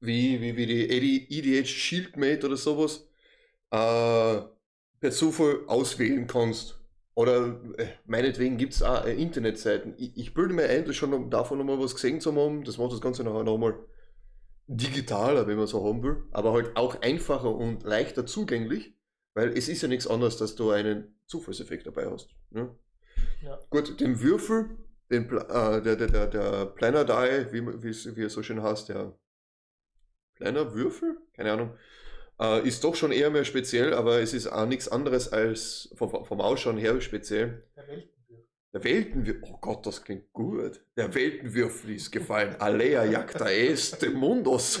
wie, 0.00 0.40
wie, 0.40 0.56
wie 0.56 0.66
die 0.66 1.38
EDH 1.38 1.66
Shieldmate 1.66 2.46
oder 2.46 2.56
sowas 2.56 3.08
äh, 3.70 4.40
per 5.00 5.10
Zufall 5.10 5.60
auswählen 5.66 6.26
kannst. 6.26 6.80
Oder 7.14 7.60
äh, 7.78 7.86
meinetwegen 8.04 8.58
gibt 8.58 8.74
es 8.74 8.82
auch 8.82 9.04
äh, 9.04 9.14
Internetseiten. 9.14 9.94
Ich, 9.96 10.16
ich 10.16 10.34
bilde 10.34 10.54
mir 10.54 10.68
ein, 10.68 10.84
dass 10.84 10.96
schon 10.96 11.30
davon 11.30 11.58
nochmal 11.58 11.78
was 11.78 11.94
gesehen 11.94 12.20
zu 12.20 12.34
haben. 12.34 12.64
Das 12.64 12.78
macht 12.78 12.92
das 12.92 13.00
Ganze 13.00 13.24
nachher 13.24 13.44
nochmal 13.44 13.78
digitaler, 14.66 15.46
wenn 15.46 15.56
man 15.56 15.66
so 15.66 15.84
haben 15.84 16.02
will. 16.02 16.24
Aber 16.32 16.52
halt 16.52 16.76
auch 16.76 17.00
einfacher 17.00 17.54
und 17.54 17.84
leichter 17.84 18.26
zugänglich. 18.26 18.94
Weil 19.34 19.56
es 19.56 19.68
ist 19.68 19.82
ja 19.82 19.88
nichts 19.88 20.06
anderes, 20.06 20.36
dass 20.36 20.56
du 20.56 20.70
einen 20.70 21.14
Zufallseffekt 21.26 21.86
dabei 21.86 22.10
hast. 22.10 22.30
Ne? 22.50 22.74
Ja. 23.46 23.60
Gut, 23.70 24.00
den 24.00 24.20
Würfel, 24.20 24.70
den, 25.10 25.24
äh, 25.30 25.80
der, 25.82 25.94
der, 25.96 26.06
der, 26.08 26.26
der 26.26 26.66
Planner 26.66 27.04
Die, 27.04 27.52
wie, 27.52 27.82
wie, 27.82 27.90
es- 27.90 28.16
wie 28.16 28.24
er 28.24 28.28
so 28.30 28.42
schön 28.42 28.60
heißt, 28.62 28.88
der 28.88 29.16
Planner 30.34 30.74
Würfel? 30.74 31.16
Keine 31.34 31.52
Ahnung. 31.52 31.76
Äh, 32.40 32.66
ist 32.66 32.82
doch 32.84 32.94
schon 32.96 33.12
eher 33.12 33.30
mehr 33.30 33.44
speziell, 33.44 33.94
aber 33.94 34.20
es 34.20 34.34
ist 34.34 34.48
auch 34.48 34.66
nichts 34.66 34.88
anderes 34.88 35.32
als 35.32 35.90
vom, 35.94 36.24
vom 36.24 36.40
Ausschauen 36.40 36.76
her 36.76 37.00
speziell. 37.00 37.62
Der 37.76 37.86
Weltenwürfel. 37.86 38.46
Der 38.74 38.84
Weltenwürfel, 38.84 39.42
oh 39.44 39.58
Gott, 39.60 39.86
das 39.86 40.02
klingt 40.02 40.32
gut. 40.32 40.84
Der 40.96 41.14
Weltenwürfel 41.14 41.94
ist 41.94 42.10
gefallen. 42.10 42.56
Alea 42.58 43.04
jacta 43.04 43.48
est 43.48 44.02
mundos. 44.12 44.80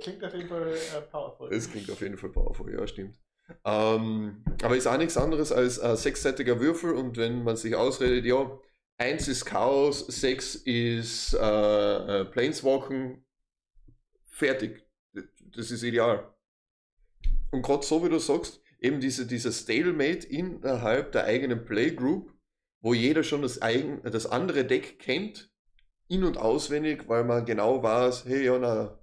Klingt 0.00 0.22
auf 0.22 0.34
jeden 0.34 0.48
Fall 0.48 0.68
äh, 0.74 1.00
powerful. 1.10 1.48
Das 1.50 1.68
klingt 1.70 1.90
auf 1.90 2.00
jeden 2.02 2.18
Fall 2.18 2.30
powerful, 2.30 2.72
ja, 2.72 2.86
stimmt. 2.86 3.18
Ähm, 3.64 4.44
aber 4.62 4.76
ist 4.76 4.86
auch 4.86 4.98
nichts 4.98 5.16
anderes 5.16 5.52
als 5.52 5.78
ein 5.78 5.96
sechsseitiger 5.96 6.60
Würfel 6.60 6.92
und 6.94 7.16
wenn 7.16 7.44
man 7.44 7.56
sich 7.56 7.74
ausredet, 7.74 8.24
ja, 8.24 8.58
eins 8.98 9.28
ist 9.28 9.44
Chaos, 9.44 10.06
sechs 10.06 10.54
ist 10.54 11.34
äh, 11.34 12.20
äh, 12.20 12.24
Planeswalken, 12.26 13.24
fertig. 14.26 14.86
Das 15.54 15.70
ist 15.70 15.82
ideal. 15.82 16.32
Und 17.50 17.62
gerade 17.62 17.84
so 17.84 18.04
wie 18.04 18.08
du 18.08 18.18
sagst, 18.18 18.62
eben 18.80 19.00
diese, 19.00 19.26
dieser 19.26 19.52
Stalemate 19.52 20.26
innerhalb 20.26 21.12
der 21.12 21.24
eigenen 21.24 21.64
Playgroup, 21.64 22.32
wo 22.80 22.94
jeder 22.94 23.22
schon 23.22 23.42
das, 23.42 23.60
eigen, 23.60 24.02
das 24.02 24.26
andere 24.26 24.64
Deck 24.64 24.98
kennt, 24.98 25.52
in- 26.08 26.24
und 26.24 26.36
auswendig, 26.36 27.08
weil 27.08 27.24
man 27.24 27.44
genau 27.44 27.82
weiß, 27.82 28.24
hey, 28.26 28.44
ja, 28.44 28.58
na, 28.58 28.98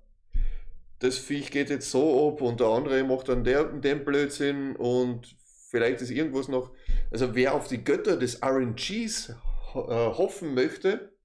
das 1.00 1.18
Viech 1.18 1.52
geht 1.52 1.70
jetzt 1.70 1.90
so 1.92 2.30
ab 2.30 2.42
und 2.42 2.60
der 2.60 2.68
andere 2.68 3.04
macht 3.04 3.30
dann 3.30 3.44
der, 3.44 3.66
den 3.66 4.04
Blödsinn 4.04 4.76
und 4.76 5.36
vielleicht 5.70 6.02
ist 6.02 6.12
irgendwas 6.12 6.48
noch. 6.48 6.74
Also 7.12 7.36
wer 7.36 7.54
auf 7.54 7.68
die 7.68 7.84
Götter 7.84 8.18
des 8.18 8.42
RNGs 8.44 9.30
äh, 9.30 9.34
hoffen 9.74 10.54
möchte, 10.54 11.18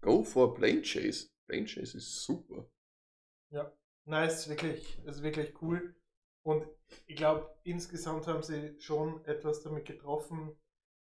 go 0.00 0.22
for 0.22 0.54
Plane 0.54 0.82
Chase. 0.82 1.28
Plane 1.48 1.66
Chase 1.66 1.96
ist 1.96 2.22
super. 2.24 2.68
Es 4.26 4.40
ist 4.40 4.48
wirklich, 4.48 4.98
ist 5.04 5.22
wirklich 5.22 5.62
cool. 5.62 5.94
Und 6.44 6.66
ich 7.06 7.16
glaube, 7.16 7.54
insgesamt 7.62 8.26
haben 8.26 8.42
sie 8.42 8.74
schon 8.80 9.24
etwas 9.24 9.62
damit 9.62 9.86
getroffen, 9.86 10.58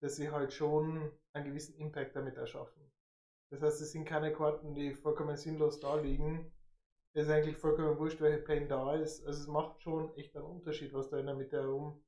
dass 0.01 0.15
sie 0.15 0.31
halt 0.31 0.53
schon 0.53 1.11
einen 1.33 1.45
gewissen 1.45 1.75
Impact 1.75 2.15
damit 2.15 2.37
erschaffen. 2.37 2.89
Das 3.51 3.61
heißt, 3.61 3.81
es 3.81 3.91
sind 3.91 4.05
keine 4.05 4.33
Karten, 4.33 4.73
die 4.73 4.93
vollkommen 4.93 5.35
sinnlos 5.35 5.79
da 5.79 5.95
liegen. 5.95 6.54
Ist 7.15 7.29
eigentlich 7.29 7.55
vollkommen 7.57 7.97
wurscht, 7.97 8.19
welche 8.19 8.43
Plane 8.43 8.67
da 8.67 8.93
ist. 8.93 9.25
Also 9.25 9.41
es 9.41 9.47
macht 9.47 9.81
schon 9.81 10.13
echt 10.17 10.35
einen 10.35 10.45
Unterschied, 10.45 10.93
was 10.93 11.09
da 11.09 11.17
in 11.17 11.25
der 11.25 11.35
Mitte 11.35 11.57
herum 11.61 12.03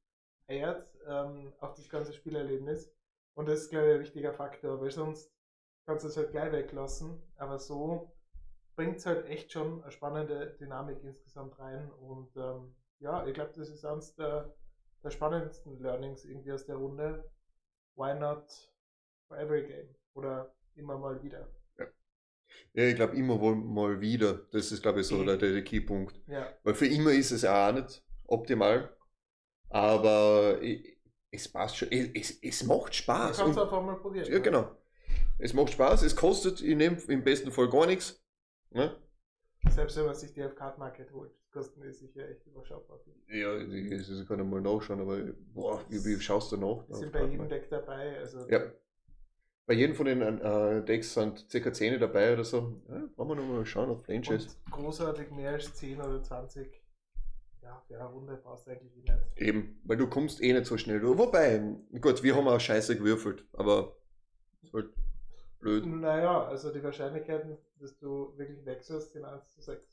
eiert, 0.50 0.86
ähm, 1.08 1.54
auf 1.60 1.74
das 1.76 1.88
ganze 1.90 2.12
Spielerlebnis. 2.12 2.94
Und 3.34 3.48
das 3.48 3.62
ist, 3.62 3.70
glaube 3.70 3.88
ich, 3.88 3.94
ein 3.96 4.00
wichtiger 4.02 4.34
Faktor, 4.34 4.82
weil 4.82 4.92
sonst 4.92 5.32
kannst 5.86 6.04
du 6.04 6.10
es 6.10 6.18
halt 6.18 6.32
gleich 6.32 6.52
weglassen. 6.52 7.22
Aber 7.38 7.58
so 7.58 8.12
bringt 8.76 8.98
es 8.98 9.06
halt 9.06 9.26
echt 9.28 9.54
schon 9.54 9.82
eine 9.82 9.92
spannende 9.92 10.58
Dynamik 10.60 11.02
insgesamt 11.04 11.58
rein. 11.58 11.90
Und 11.94 12.36
ähm, 12.36 12.76
ja, 13.00 13.26
ich 13.26 13.34
glaube, 13.34 13.54
das 13.56 13.70
ist 13.70 13.86
eines 13.86 14.14
der, 14.16 14.54
der 15.06 15.10
spannendsten 15.10 15.80
Learnings 15.80 16.26
irgendwie 16.26 16.52
aus 16.52 16.66
der 16.66 16.76
Runde. 16.76 17.24
Why 17.96 18.14
not 18.14 18.74
for 19.30 19.38
every 19.38 19.66
game? 19.66 19.96
Oder 20.16 20.54
immer 20.76 20.98
mal 20.98 21.24
wieder. 21.24 21.48
Ja, 22.74 22.84
ich 22.86 22.96
glaube 22.96 23.16
immer 23.16 23.40
wohl 23.40 23.56
mal 23.56 24.00
wieder. 24.02 24.46
Das 24.52 24.72
ist, 24.72 24.82
glaube 24.82 25.02
ich, 25.02 25.08
so 25.08 25.24
der, 25.24 25.38
der, 25.38 25.52
der 25.52 25.64
Keypunkt. 25.64 26.20
Ja, 26.28 26.48
Weil 26.64 26.76
für 26.76 26.88
immer 26.88 27.12
ist 27.12 27.32
es 27.32 27.42
ja 27.44 27.70
auch 27.70 27.74
nicht 27.74 28.04
optimal. 28.26 28.96
Aber 29.70 30.60
es 31.32 31.52
passt 31.52 31.78
schon. 31.78 31.92
Es, 31.92 32.10
es, 32.32 32.40
es 32.42 32.64
macht 32.64 32.96
Spaß. 32.96 33.38
kann 33.38 33.52
es 33.52 33.58
Und- 33.58 33.64
einfach 33.64 33.82
mal 33.84 33.96
probieren. 33.98 34.32
Ja, 34.32 34.40
genau. 34.40 34.72
Es 35.40 35.54
macht 35.54 35.72
Spaß, 35.74 36.02
es 36.04 36.16
kostet 36.16 36.62
in 36.62 36.80
dem, 36.80 36.98
im 37.08 37.24
besten 37.24 37.52
Fall 37.52 37.70
gar 37.70 37.86
nichts. 37.86 38.24
Ne? 38.72 38.96
Selbst 39.70 39.98
wenn 39.98 40.06
man 40.06 40.16
sich 40.16 40.34
die 40.34 40.44
auf 40.44 40.56
Card 40.56 40.78
Market 40.80 41.12
holt, 41.12 41.32
kosten 41.52 41.82
die 41.82 41.92
sicher 41.92 42.28
echt 42.28 42.46
überschaubar. 42.48 43.00
Ja, 43.28 43.54
das 43.58 44.08
das 44.08 44.28
kann 44.28 44.40
ich 44.40 44.46
mal 44.46 44.62
nachschauen, 44.62 45.02
aber 45.02 45.18
boah, 45.54 45.84
wie, 45.90 46.04
wie 46.06 46.20
schaust 46.20 46.52
du 46.52 46.58
nach? 46.58 46.86
Die 46.88 46.94
sind 46.96 47.12
bei 47.12 47.26
jedem 47.26 47.48
Deck 47.50 47.70
dabei. 47.70 48.18
Also 48.18 48.48
Ja. 48.50 48.62
Bei 49.68 49.74
jedem 49.74 49.96
von 49.98 50.06
den 50.06 50.22
äh, 50.22 50.84
Decks 50.86 51.14
sind 51.14 51.46
ca. 51.52 51.74
10 51.74 52.00
dabei 52.00 52.34
oder 52.34 52.46
so. 52.46 52.82
Ja, 52.88 53.04
wollen 53.18 53.30
wir 53.30 53.36
nochmal 53.36 53.66
schauen 53.66 53.90
auf 53.90 54.02
Plane. 54.02 54.24
Und 54.30 54.58
großartig 54.72 55.30
mehr 55.32 55.52
als 55.52 55.74
10 55.76 56.00
oder 56.00 56.24
20. 56.24 56.82
Ja, 57.62 57.84
eine 57.90 58.06
Runde 58.06 58.38
brauchst 58.42 58.66
du 58.66 58.72
eigentlich 58.72 58.96
nicht. 58.96 59.12
Eben, 59.36 59.82
weil 59.84 59.98
du 59.98 60.08
kommst 60.08 60.42
eh 60.42 60.54
nicht 60.54 60.66
so 60.66 60.78
schnell. 60.78 61.02
durch. 61.02 61.18
Wobei, 61.18 61.60
gut, 62.00 62.24
wir 62.24 62.34
haben 62.36 62.48
auch 62.48 62.62
scheiße 62.62 62.96
gewürfelt, 62.98 63.46
aber 63.52 63.98
ist 64.62 64.72
halt 64.74 64.94
blöd. 65.60 65.86
Naja, 65.86 66.46
also 66.46 66.72
die 66.72 66.82
Wahrscheinlichkeiten, 66.82 67.58
dass 67.82 67.98
du 67.98 68.38
wirklich 68.38 68.66
wechselst, 68.66 69.12
sind 69.12 69.26
1 69.26 69.50
zu 69.52 69.62
6. 69.62 69.86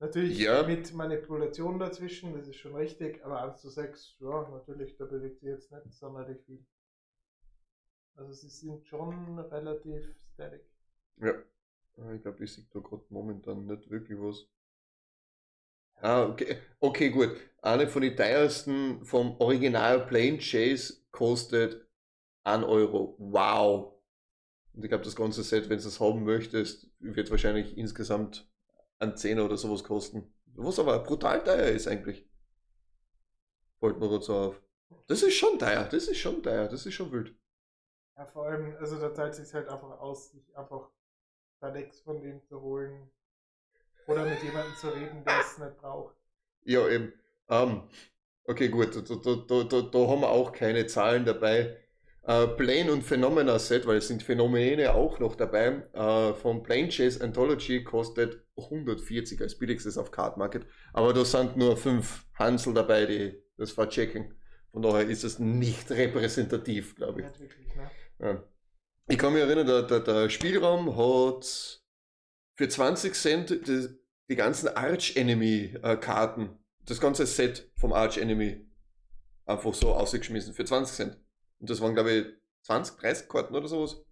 Natürlich 0.00 0.40
Ja. 0.40 0.64
mit 0.66 0.92
Manipulation 0.92 1.78
dazwischen, 1.78 2.34
das 2.36 2.48
ist 2.48 2.56
schon 2.56 2.74
richtig, 2.74 3.24
aber 3.24 3.42
1 3.44 3.60
zu 3.60 3.70
6, 3.70 4.16
ja, 4.18 4.48
natürlich, 4.50 4.96
da 4.96 5.04
bewegt 5.04 5.38
sich 5.38 5.50
jetzt 5.50 5.70
nicht 5.70 5.92
sonderlich 5.92 6.42
viel. 6.44 6.66
Also 8.16 8.32
sie 8.32 8.48
sind 8.48 8.86
schon 8.86 9.38
relativ 9.38 10.14
static. 10.32 10.64
Ja. 11.20 11.32
Ah, 11.98 12.12
Ich 12.14 12.22
glaube, 12.22 12.44
ich 12.44 12.52
sehe 12.52 12.64
da 12.72 12.80
gerade 12.80 13.04
momentan 13.10 13.66
nicht 13.66 13.90
wirklich 13.90 14.18
was. 14.18 14.46
Ah, 16.00 16.24
okay. 16.24 16.58
Okay, 16.80 17.10
gut. 17.10 17.30
Eine 17.62 17.88
von 17.88 18.02
den 18.02 18.16
teuersten 18.16 19.04
vom 19.04 19.40
Original 19.40 20.06
Plane 20.06 20.38
Chase 20.38 21.02
kostet 21.10 21.86
1 22.44 22.64
Euro. 22.64 23.16
Wow. 23.18 23.94
Und 24.74 24.84
ich 24.84 24.88
glaube, 24.88 25.04
das 25.04 25.16
ganze 25.16 25.42
Set, 25.42 25.68
wenn 25.68 25.78
du 25.78 25.86
es 25.88 26.00
haben 26.00 26.24
möchtest, 26.24 26.90
wird 26.98 27.30
wahrscheinlich 27.30 27.78
insgesamt 27.78 28.48
ein 28.98 29.16
10 29.16 29.38
oder 29.40 29.56
sowas 29.56 29.84
kosten. 29.84 30.32
Was 30.56 30.78
aber 30.78 30.98
brutal 31.00 31.42
teuer 31.42 31.68
ist 31.68 31.88
eigentlich. 31.88 32.28
Fällt 33.80 33.98
mir 33.98 34.08
gerade 34.08 34.24
so 34.24 34.34
auf. 34.34 34.62
Das 35.06 35.22
ist 35.22 35.34
schon 35.34 35.58
teuer, 35.58 35.84
das 35.84 36.08
ist 36.08 36.18
schon 36.18 36.42
teuer, 36.42 36.68
das 36.68 36.86
ist 36.86 36.94
schon 36.94 37.12
wild. 37.12 37.34
Ja, 38.16 38.26
vor 38.26 38.46
allem, 38.46 38.76
also 38.78 38.98
da 38.98 39.12
zahlt 39.12 39.32
es 39.32 39.38
sich 39.38 39.54
halt 39.54 39.68
einfach 39.68 39.98
aus, 39.98 40.30
sich 40.30 40.56
einfach 40.56 40.88
da 41.60 41.70
Decks 41.70 42.00
von 42.00 42.20
denen 42.22 42.42
zu 42.42 42.60
holen. 42.60 43.10
Oder 44.06 44.24
mit 44.24 44.42
jemandem 44.42 44.74
zu 44.76 44.88
reden, 44.88 45.24
der 45.24 45.40
es 45.40 45.58
nicht 45.58 45.76
braucht. 45.78 46.14
Ja, 46.64 46.86
eben. 46.88 47.12
Ähm, 47.48 47.82
okay, 48.44 48.68
gut, 48.68 48.94
da, 48.94 49.00
da, 49.00 49.64
da, 49.64 49.80
da, 49.82 49.98
haben 50.08 50.20
wir 50.20 50.28
auch 50.28 50.52
keine 50.52 50.86
Zahlen 50.86 51.24
dabei. 51.24 51.76
Äh, 52.22 52.46
Plane 52.48 52.92
und 52.92 53.02
Phenomena 53.02 53.58
Set, 53.58 53.86
weil 53.86 53.98
es 53.98 54.08
sind 54.08 54.22
Phänomene 54.22 54.94
auch 54.94 55.18
noch 55.18 55.36
dabei, 55.36 55.82
äh, 55.92 56.34
von 56.34 56.62
Plane 56.62 56.88
Chase 56.88 57.22
Anthology 57.22 57.82
kostet 57.82 58.42
140 58.56 59.40
als 59.40 59.58
billigstes 59.58 59.98
auf 59.98 60.10
Card 60.10 60.36
Market. 60.36 60.66
Aber 60.92 61.12
da 61.12 61.24
sind 61.24 61.56
nur 61.56 61.76
fünf 61.76 62.26
Hansel 62.34 62.74
dabei, 62.74 63.06
die 63.06 63.42
das 63.56 63.72
verchecken. 63.72 64.34
Von 64.72 64.82
daher 64.82 65.06
ist 65.06 65.24
es 65.24 65.38
nicht 65.38 65.90
repräsentativ, 65.90 66.96
glaube 66.96 67.20
ich. 67.20 67.26
Nicht 67.26 67.40
wirklich, 67.40 67.76
ne? 67.76 67.90
Ja. 68.20 68.42
Ich 69.08 69.18
kann 69.18 69.32
mich 69.32 69.42
erinnern, 69.42 69.66
der, 69.66 69.82
der, 69.82 70.00
der 70.00 70.30
Spielraum 70.30 70.96
hat 70.96 71.82
für 72.56 72.68
20 72.68 73.14
Cent 73.14 73.50
die, 73.50 73.88
die 74.28 74.36
ganzen 74.36 74.68
Arch 74.68 75.16
Enemy 75.16 75.78
Karten, 76.00 76.58
das 76.84 77.00
ganze 77.00 77.26
Set 77.26 77.70
vom 77.76 77.92
Arch 77.92 78.16
Enemy 78.18 78.66
einfach 79.46 79.74
so 79.74 79.92
ausgeschmissen 79.92 80.54
für 80.54 80.64
20 80.64 80.96
Cent. 80.96 81.20
Und 81.58 81.68
das 81.70 81.80
waren, 81.80 81.94
glaube 81.94 82.12
ich, 82.12 82.26
20, 82.62 82.96
30 82.98 83.28
Karten 83.28 83.54
oder 83.54 83.68
sowas. 83.68 84.02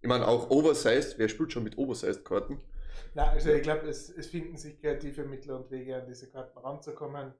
Ich 0.00 0.08
meine, 0.08 0.26
auch 0.26 0.48
Oversized, 0.50 1.18
wer 1.18 1.28
spielt 1.28 1.52
schon 1.52 1.64
mit 1.64 1.76
Oversized-Karten? 1.76 2.62
Na, 3.14 3.30
also 3.30 3.50
ich 3.50 3.62
glaube, 3.62 3.88
es, 3.88 4.08
es 4.08 4.28
finden 4.28 4.56
sich 4.56 4.80
kreative 4.80 5.24
Mittel 5.24 5.50
und 5.50 5.70
Wege, 5.70 5.96
an 5.96 6.06
diese 6.06 6.30
Karten 6.30 6.56
ranzukommen. 6.58 7.34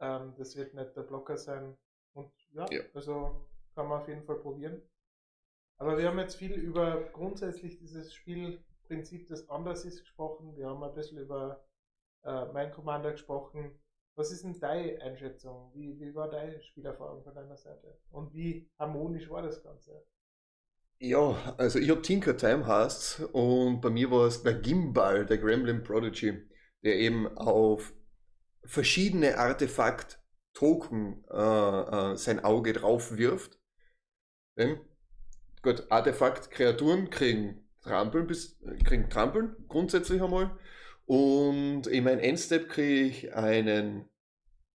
Ähm, 0.00 0.34
das 0.36 0.54
wird 0.56 0.74
nicht 0.74 0.94
der 0.94 1.02
Blocker 1.02 1.36
sein. 1.36 1.76
Und 2.12 2.30
ja, 2.52 2.66
Ja. 2.70 2.82
also 2.94 3.48
kann 3.74 3.88
man 3.88 4.02
auf 4.02 4.08
jeden 4.08 4.22
Fall 4.24 4.36
probieren. 4.36 4.82
Aber 5.78 5.98
wir 5.98 6.08
haben 6.08 6.18
jetzt 6.18 6.36
viel 6.36 6.52
über 6.52 7.02
grundsätzlich 7.12 7.78
dieses 7.78 8.14
Spielprinzip, 8.14 9.28
das 9.28 9.48
anders 9.50 9.84
ist, 9.84 10.00
gesprochen. 10.00 10.56
Wir 10.56 10.68
haben 10.68 10.82
ein 10.82 10.94
bisschen 10.94 11.18
über 11.18 11.64
äh, 12.24 12.46
Mein 12.52 12.72
Commander 12.72 13.12
gesprochen. 13.12 13.78
Was 14.14 14.32
ist 14.32 14.44
denn 14.44 14.58
deine 14.58 15.00
Einschätzung? 15.02 15.70
Wie, 15.74 16.00
wie 16.00 16.14
war 16.14 16.30
deine 16.30 16.60
Spielerfahrung 16.62 17.22
von 17.22 17.34
deiner 17.34 17.56
Seite? 17.56 17.98
Und 18.10 18.32
wie 18.32 18.70
harmonisch 18.78 19.28
war 19.28 19.42
das 19.42 19.62
Ganze? 19.62 20.02
Ja, 20.98 21.54
also 21.58 21.78
ich 21.78 21.90
habe 21.90 22.00
Tinker 22.00 22.38
Time 22.38 22.66
heißt 22.66 23.28
und 23.32 23.82
bei 23.82 23.90
mir 23.90 24.10
war 24.10 24.26
es 24.26 24.42
der 24.42 24.54
Gimbal, 24.54 25.26
der 25.26 25.36
Gremlin 25.36 25.82
Prodigy, 25.82 26.48
der 26.82 26.96
eben 26.96 27.28
auf 27.36 27.92
verschiedene 28.64 29.36
Artefakt-Token 29.36 31.24
äh, 31.30 32.12
äh, 32.12 32.16
sein 32.16 32.42
Auge 32.42 32.72
drauf 32.72 33.18
wirft. 33.18 33.60
Gut, 35.66 35.90
Artefakt-Kreaturen 35.90 37.10
kriegen 37.10 37.68
Trampeln, 37.82 38.26
bis, 38.26 38.58
äh, 38.62 38.82
kriegen 38.82 39.10
Trampeln 39.10 39.56
grundsätzlich 39.68 40.22
einmal. 40.22 40.56
Und 41.04 41.86
in 41.86 42.04
meinem 42.04 42.20
Endstep 42.20 42.68
kriege 42.68 43.02
ich 43.02 43.34
einen 43.34 44.08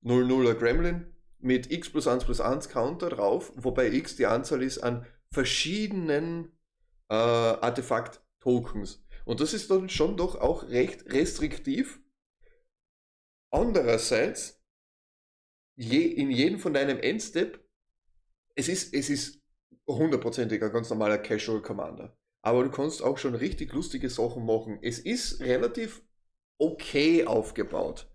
0-0er 0.03 0.53
Gremlin 0.53 1.13
mit 1.39 1.71
x 1.71 1.89
plus 1.89 2.07
1 2.07 2.25
plus 2.25 2.39
1 2.39 2.69
Counter 2.69 3.09
drauf, 3.09 3.51
wobei 3.55 3.91
x 3.91 4.15
die 4.15 4.27
Anzahl 4.27 4.61
ist 4.61 4.79
an 4.79 5.05
verschiedenen 5.33 6.57
äh, 7.09 7.15
Artefakt-Tokens. 7.15 9.03
Und 9.25 9.39
das 9.39 9.53
ist 9.53 9.71
dann 9.71 9.89
schon 9.89 10.17
doch 10.17 10.35
auch 10.35 10.69
recht 10.69 11.11
restriktiv. 11.11 12.01
Andererseits, 13.49 14.63
je, 15.75 16.01
in 16.01 16.31
jedem 16.31 16.59
von 16.59 16.73
deinem 16.73 16.99
Endstep, 16.99 17.65
es 18.55 18.67
ist, 18.67 18.93
es 18.93 19.09
ist 19.09 19.40
hundertprozentig 19.87 20.63
ein 20.63 20.71
ganz 20.71 20.89
normaler 20.89 21.17
Casual 21.17 21.61
Commander. 21.61 22.15
Aber 22.41 22.63
du 22.63 22.71
kannst 22.71 23.03
auch 23.03 23.17
schon 23.17 23.35
richtig 23.35 23.73
lustige 23.73 24.09
Sachen 24.09 24.45
machen. 24.45 24.79
Es 24.81 24.99
ist 24.99 25.41
relativ 25.41 26.01
okay 26.57 27.25
aufgebaut. 27.25 28.07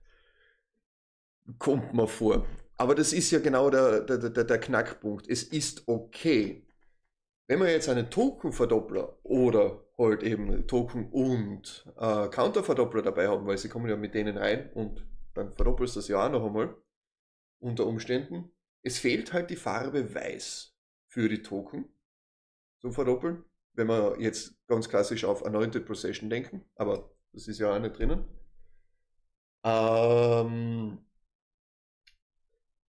Kommt 1.58 1.94
mir 1.94 2.08
vor. 2.08 2.44
Aber 2.76 2.94
das 2.94 3.12
ist 3.12 3.30
ja 3.30 3.38
genau 3.38 3.70
der, 3.70 4.00
der, 4.00 4.18
der, 4.18 4.44
der 4.44 4.58
Knackpunkt. 4.58 5.28
Es 5.28 5.42
ist 5.44 5.86
okay. 5.86 6.66
Wenn 7.46 7.60
wir 7.60 7.70
jetzt 7.70 7.88
einen 7.88 8.10
Token-Verdoppler 8.10 9.18
oder 9.22 9.84
halt 9.96 10.22
eben 10.22 10.66
Token 10.66 11.08
und 11.10 11.86
äh, 11.96 12.28
Counter-Verdoppler 12.28 13.02
dabei 13.02 13.28
haben, 13.28 13.46
weil 13.46 13.56
sie 13.56 13.68
kommen 13.68 13.88
ja 13.88 13.96
mit 13.96 14.14
denen 14.14 14.36
rein 14.36 14.70
und 14.74 15.06
dann 15.34 15.52
verdoppelst 15.52 15.94
du 15.94 16.00
das 16.00 16.08
ja 16.08 16.26
auch 16.26 16.30
noch 16.30 16.44
einmal 16.44 16.76
unter 17.60 17.86
Umständen. 17.86 18.50
Es 18.82 18.98
fehlt 18.98 19.32
halt 19.32 19.50
die 19.50 19.56
Farbe 19.56 20.14
Weiß 20.14 20.75
für 21.16 21.30
die 21.30 21.40
Token 21.42 21.86
zum 22.82 22.92
Verdoppeln, 22.92 23.42
wenn 23.72 23.86
wir 23.88 24.20
jetzt 24.20 24.54
ganz 24.66 24.86
klassisch 24.86 25.24
auf 25.24 25.46
Anointed 25.46 25.86
Procession 25.86 26.28
denken, 26.28 26.62
aber 26.74 27.10
das 27.32 27.48
ist 27.48 27.58
ja 27.58 27.74
auch 27.74 27.78
nicht 27.80 27.98
drinnen. 27.98 28.22
Ähm, 29.64 30.98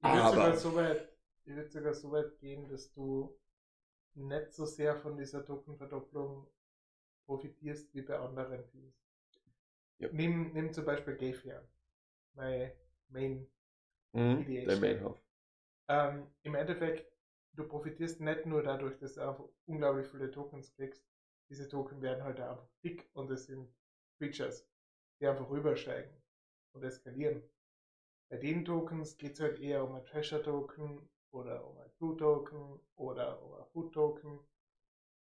Ich 0.01 0.09
würde 0.09 0.27
sogar, 0.29 0.57
so 0.57 0.75
würd 0.75 1.71
sogar 1.71 1.93
so 1.93 2.11
weit 2.11 2.37
gehen, 2.39 2.67
dass 2.67 2.91
du 2.91 3.33
nicht 4.15 4.53
so 4.53 4.65
sehr 4.65 4.97
von 4.97 5.15
dieser 5.17 5.45
Tokenverdopplung 5.45 6.47
profitierst 7.25 7.95
wie 7.95 8.01
bei 8.01 8.19
anderen 8.19 8.67
Teams. 8.67 8.93
Ja. 9.99 10.09
Nimm, 10.11 10.51
nimm 10.51 10.73
zum 10.73 10.83
Beispiel 10.83 11.15
Gayfian, 11.15 11.63
mein 12.33 12.73
Main. 13.07 13.47
mhm, 14.11 14.45
Mainhof. 14.81 15.17
Ähm, 15.87 16.27
Im 16.43 16.55
Endeffekt, 16.55 17.16
du 17.57 17.67
profitierst 17.67 18.21
nicht 18.21 18.45
nur 18.45 18.63
dadurch, 18.63 18.97
dass 18.99 19.15
du 19.15 19.21
einfach 19.21 19.45
unglaublich 19.67 20.07
viele 20.07 20.31
Tokens 20.31 20.73
kriegst. 20.75 21.05
Diese 21.49 21.67
Token 21.69 22.01
werden 22.01 22.23
halt 22.23 22.39
einfach 22.39 22.67
dick 22.83 23.09
und 23.13 23.31
es 23.31 23.47
sind 23.47 23.69
Creatures, 24.19 24.69
die 25.19 25.27
einfach 25.27 25.49
rübersteigen 25.49 26.11
und 26.73 26.83
eskalieren. 26.83 27.43
Bei 28.29 28.37
den 28.37 28.65
Tokens 28.65 29.17
geht 29.17 29.33
es 29.33 29.39
halt 29.41 29.59
eher 29.59 29.83
um 29.83 29.95
ein 29.95 30.05
Treasure-Token 30.05 31.09
oder 31.31 31.65
um 31.67 31.77
ein 31.79 31.91
Blue-Token 31.97 32.79
oder 32.95 33.41
um 33.43 33.53
ein 33.55 33.65
Food-Token. 33.73 34.39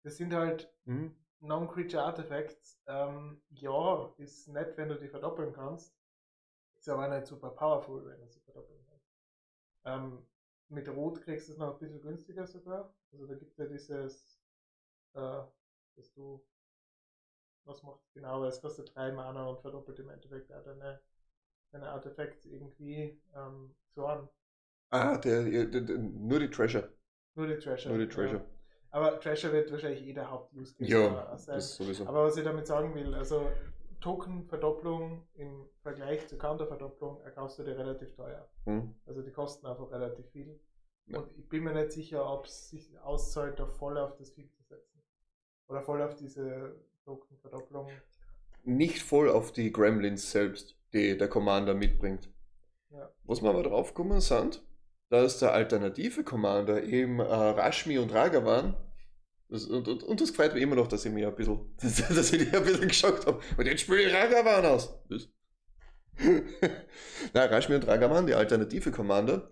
Das 0.05 0.17
sind 0.17 0.35
halt 0.35 0.73
Mhm. 0.87 1.15
Non-Creature 1.41 2.03
Artifacts. 2.03 2.81
Ähm, 2.87 3.43
ja, 3.51 4.15
ist 4.19 4.49
nett, 4.49 4.77
wenn 4.77 4.89
du 4.89 4.99
die 4.99 5.09
verdoppeln 5.09 5.53
kannst. 5.53 5.95
Ist 6.79 6.89
aber 6.89 7.09
nicht 7.09 7.27
super 7.27 7.51
powerful, 7.51 8.07
wenn 8.07 8.21
du 8.21 8.29
sie 8.29 8.41
verdoppeln 8.41 8.85
kannst. 8.89 9.11
Ähm, 9.85 10.27
mit 10.69 10.89
Rot 10.89 11.23
kriegst 11.23 11.49
du 11.49 11.53
es 11.53 11.59
noch 11.59 11.75
ein 11.75 11.79
bisschen 11.79 12.01
günstiger 12.01 12.47
sogar. 12.47 12.95
Also 13.13 13.27
da 13.27 13.35
gibt 13.35 13.53
es 13.53 13.59
ja 13.59 13.67
dieses, 13.67 14.41
äh, 15.15 15.43
dass 15.97 16.13
du, 16.15 16.43
was 17.65 17.83
macht 17.83 18.01
es 18.03 18.13
genau, 18.13 18.41
weil 18.41 18.49
es 18.49 18.61
kostet 18.61 18.95
3 18.95 19.13
Mana 19.13 19.47
und 19.47 19.61
verdoppelt 19.61 19.99
im 19.99 20.11
Endeffekt 20.11 20.53
auch 20.53 20.63
deine, 20.63 21.01
deine 21.73 21.89
Artefakte 21.89 22.49
irgendwie 22.49 23.21
ähm, 23.35 23.75
zu 23.95 24.07
an. 24.07 24.29
Ah, 24.91 25.19
der, 25.19 25.45
der, 25.45 25.67
der, 25.67 25.99
nur 25.99 26.39
die 26.39 26.51
Treasure. 26.51 26.89
Nur 27.35 27.49
die 27.49 27.59
Treasure. 27.59 27.95
Nur 27.95 28.07
die 28.07 28.13
Treasure. 28.13 28.39
Ja. 28.39 28.45
Aber 28.91 29.21
Treasure 29.21 29.53
wird 29.53 29.71
wahrscheinlich 29.73 30.07
eh 30.07 30.13
der 30.13 30.31
Haupt-Use-Case 30.31 30.91
Ja, 30.91 31.35
äh, 31.35 31.39
sein. 31.39 31.57
das 31.57 31.77
sowieso. 31.77 32.07
Aber 32.07 32.25
was 32.25 32.37
ich 32.37 32.45
damit 32.45 32.67
sagen 32.67 32.95
will, 32.95 33.15
also 33.15 33.47
Token-Verdopplung 34.07 35.27
im 35.35 35.69
Vergleich 35.83 36.29
zur 36.29 36.39
Counter-Verdopplung 36.39 37.23
erkaufst 37.23 37.59
du 37.59 37.65
dir 37.65 37.77
relativ 37.77 38.15
teuer. 38.15 38.49
Mhm. 38.65 38.95
Also 39.05 39.21
die 39.21 39.33
kosten 39.33 39.67
einfach 39.67 39.91
relativ 39.91 40.25
viel. 40.31 40.61
Ja. 41.07 41.19
Und 41.19 41.37
ich 41.37 41.49
bin 41.49 41.65
mir 41.65 41.75
nicht 41.75 41.91
sicher, 41.91 42.25
ob 42.33 42.47
es 42.47 42.71
sich 42.71 42.97
auszahlt, 43.01 43.59
da 43.59 43.67
voll 43.67 43.99
auf 43.99 44.17
das 44.17 44.31
Vieh 44.31 44.49
zu 44.49 44.63
setzen. 44.63 45.03
Oder 45.67 45.83
voll 45.83 46.03
auf 46.03 46.15
diese 46.15 46.77
Token-Verdopplung. 47.05 47.89
Nicht 48.63 49.03
voll 49.03 49.29
auf 49.29 49.51
die 49.51 49.73
Gremlins 49.73 50.31
selbst, 50.31 50.79
die 50.93 51.19
der 51.19 51.29
Commander 51.29 51.75
mitbringt. 51.75 52.33
Ja. 52.91 53.11
Was 53.25 53.43
wir 53.43 53.51
aber 53.51 53.65
drauf 53.65 53.93
gekommen 53.93 54.21
sind, 54.21 54.65
dass 55.09 55.41
der 55.41 55.53
alternative 55.53 56.23
Commander 56.23 56.85
eben 56.85 57.19
äh, 57.19 57.25
Rashmi 57.25 57.99
und 57.99 58.15
Ragavan, 58.15 58.77
das, 59.49 59.67
und, 59.67 59.87
und, 59.87 60.03
und 60.03 60.21
das 60.21 60.31
freut 60.31 60.55
mich 60.55 60.63
immer 60.63 60.77
noch, 60.77 60.89
dass 60.89 61.05
ich 61.05 61.13
mir 61.13 61.29
ein 61.29 61.35
bisschen, 61.35 61.61
dass 61.81 62.33
ich 62.33 62.53
ein 62.53 62.65
bisschen 62.65 62.89
geschockt 62.89 63.27
habe. 63.27 63.41
Und 63.57 63.67
jetzt 63.67 63.83
spiele 63.83 64.03
ich 64.03 64.15
Ragavan 64.15 64.67
aus. 64.67 64.99
Was? 65.09 65.29
Na, 67.35 67.45
Rashmi 67.45 67.75
und 67.75 67.87
Ragavan, 67.87 68.27
die 68.27 68.35
alternative 68.35 68.91
Commander, 68.91 69.51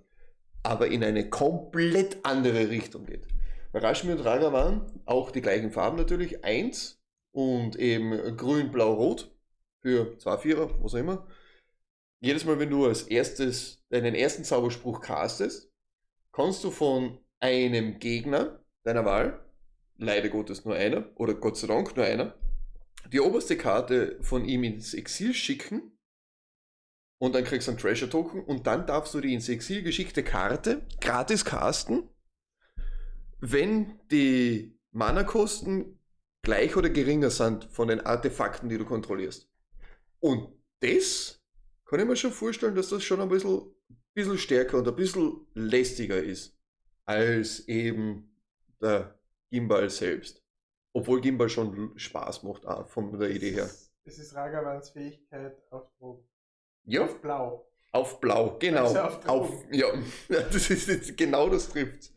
aber 0.62 0.88
in 0.88 1.04
eine 1.04 1.28
komplett 1.28 2.24
andere 2.24 2.70
Richtung 2.70 3.06
geht. 3.06 3.26
Rashmi 3.74 4.12
und 4.12 4.20
Ragavan 4.20 5.00
auch 5.04 5.30
die 5.30 5.42
gleichen 5.42 5.70
Farben 5.70 5.96
natürlich, 5.96 6.44
eins 6.44 7.02
und 7.32 7.76
eben 7.76 8.36
grün, 8.36 8.70
blau, 8.70 8.94
rot 8.94 9.30
für 9.80 10.16
zwei 10.18 10.38
Vierer, 10.38 10.70
was 10.82 10.94
auch 10.94 10.98
immer. 10.98 11.26
Jedes 12.20 12.44
Mal, 12.44 12.58
wenn 12.58 12.70
du 12.70 12.86
als 12.86 13.02
erstes 13.02 13.84
deinen 13.90 14.14
ersten 14.14 14.44
Zauberspruch 14.44 15.02
castest, 15.02 15.70
kannst 16.32 16.64
du 16.64 16.70
von 16.70 17.18
einem 17.40 17.98
Gegner 17.98 18.64
deiner 18.84 19.04
Wahl, 19.04 19.43
leider 19.96 20.28
Gottes 20.28 20.64
nur 20.64 20.74
einer, 20.74 21.08
oder 21.16 21.34
Gott 21.34 21.56
sei 21.56 21.66
Dank 21.66 21.96
nur 21.96 22.04
einer, 22.04 22.34
die 23.12 23.20
oberste 23.20 23.56
Karte 23.56 24.18
von 24.22 24.44
ihm 24.44 24.64
ins 24.64 24.94
Exil 24.94 25.34
schicken 25.34 25.98
und 27.18 27.34
dann 27.34 27.44
kriegst 27.44 27.68
du 27.68 27.72
einen 27.72 27.80
Treasure 27.80 28.10
Token 28.10 28.44
und 28.44 28.66
dann 28.66 28.86
darfst 28.86 29.14
du 29.14 29.20
die 29.20 29.34
ins 29.34 29.48
Exil 29.48 29.82
geschickte 29.82 30.22
Karte 30.22 30.86
gratis 31.00 31.44
casten, 31.44 32.08
wenn 33.40 34.00
die 34.10 34.78
Mana-Kosten 34.92 35.98
gleich 36.42 36.76
oder 36.76 36.90
geringer 36.90 37.30
sind 37.30 37.64
von 37.64 37.88
den 37.88 38.00
Artefakten, 38.00 38.68
die 38.68 38.78
du 38.78 38.84
kontrollierst. 38.84 39.50
Und 40.20 40.52
das 40.80 41.42
kann 41.86 42.00
ich 42.00 42.06
mir 42.06 42.16
schon 42.16 42.32
vorstellen, 42.32 42.74
dass 42.74 42.90
das 42.90 43.02
schon 43.02 43.20
ein 43.20 43.28
bisschen, 43.28 43.62
bisschen 44.14 44.38
stärker 44.38 44.78
und 44.78 44.88
ein 44.88 44.96
bisschen 44.96 45.46
lästiger 45.54 46.22
ist 46.22 46.58
als 47.06 47.68
eben 47.68 48.34
der 48.80 49.18
Gimbal 49.50 49.90
selbst. 49.90 50.42
Obwohl 50.92 51.20
Gimbal 51.20 51.48
schon 51.48 51.98
Spaß 51.98 52.42
macht, 52.44 52.66
auch 52.66 52.88
von 52.88 53.18
der 53.18 53.30
Idee 53.30 53.52
her. 53.52 53.70
Es 54.04 54.18
ist, 54.18 54.34
Ragavans 54.34 54.88
Fähigkeit 54.90 55.60
auf 55.70 55.90
Drogen. 55.98 56.26
Ja, 56.86 57.02
Auf 57.02 57.20
Blau. 57.20 57.66
auf 57.92 58.20
Blau, 58.20 58.56
genau. 58.58 58.86
Also 58.86 59.00
auf 59.00 59.28
Auf, 59.28 59.64
ja, 59.72 59.86
das 60.28 60.70
ist 60.70 60.88
jetzt 60.88 61.16
genau 61.16 61.48
das 61.48 61.68
trifft. 61.70 62.12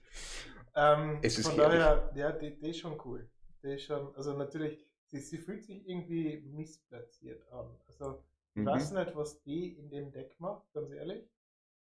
Ähm, 0.75 1.19
Es 1.21 1.37
ist 1.37 1.43
von 1.43 1.55
herrlich. 1.55 1.79
daher, 1.79 2.11
ja, 2.15 2.31
die, 2.31 2.57
die 2.57 2.69
ist 2.69 2.79
schon 2.79 2.99
cool. 3.05 3.29
Die 3.63 3.73
ist 3.73 3.83
schon, 3.85 4.15
also 4.15 4.33
natürlich, 4.33 4.79
sie, 5.07 5.19
sie 5.19 5.37
fühlt 5.37 5.63
sich 5.65 5.87
irgendwie 5.87 6.39
missplatziert 6.53 7.47
an. 7.51 7.75
Also 7.87 8.23
ich 8.55 8.63
Mhm. 8.63 8.65
weiß 8.65 8.91
nicht, 8.91 9.15
was 9.15 9.41
die 9.43 9.77
in 9.77 9.89
dem 9.89 10.11
Deck 10.11 10.35
macht, 10.39 10.71
ganz 10.73 10.91
ehrlich. 10.91 11.23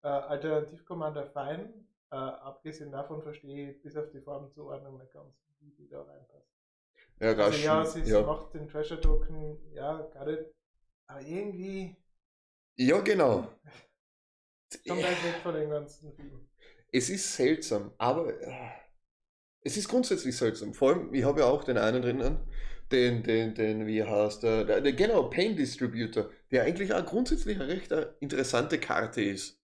Äh, 0.02 0.08
Alternativ 0.08 0.84
Commander 0.86 1.26
fein, 1.26 1.88
Äh, 2.12 2.16
abgesehen 2.16 2.90
davon 2.92 3.22
verstehe 3.22 3.70
ich 3.70 3.82
bis 3.82 3.96
auf 3.96 4.10
die 4.10 4.20
Formenzuordnung 4.20 4.98
nicht 4.98 5.12
ganz, 5.12 5.34
wie 5.60 5.70
die 5.72 5.88
da 5.88 6.02
reinpasst. 6.02 6.50
Ja, 7.20 7.34
Also 7.42 7.42
rasch. 7.42 7.64
ja, 7.64 7.84
sie, 7.84 8.02
ja. 8.02 8.22
macht 8.22 8.54
den 8.54 8.68
Treasure 8.68 9.00
Token, 9.00 9.58
ja, 9.72 10.02
gerade, 10.12 10.52
aber 11.06 11.20
irgendwie 11.22 11.96
ja, 12.76 13.00
genau. 13.00 13.48
schon 14.86 15.02
weit 15.02 15.22
weg 15.24 15.36
von 15.42 15.54
dem 15.54 15.70
ganzen 15.70 16.12
Film. 16.14 16.48
Es 16.92 17.10
ist 17.10 17.34
seltsam, 17.36 17.92
aber 17.98 18.40
äh, 18.40 18.70
es 19.62 19.76
ist 19.76 19.88
grundsätzlich 19.88 20.36
seltsam. 20.36 20.74
Vor 20.74 20.90
allem, 20.90 21.14
ich 21.14 21.24
habe 21.24 21.40
ja 21.40 21.46
auch 21.46 21.64
den 21.64 21.78
einen 21.78 22.02
drinnen, 22.02 22.40
den, 22.90 23.22
den, 23.22 23.54
den, 23.54 23.86
wie 23.86 24.02
heißt 24.02 24.42
der, 24.42 24.64
der, 24.64 24.80
der 24.80 24.92
genau, 24.94 25.28
Pain 25.30 25.56
Distributor, 25.56 26.30
der 26.50 26.64
eigentlich 26.64 26.92
auch 26.94 27.04
grundsätzlich 27.06 27.60
eine 27.60 27.68
recht 27.68 27.92
interessante 28.20 28.80
Karte 28.80 29.22
ist. 29.22 29.59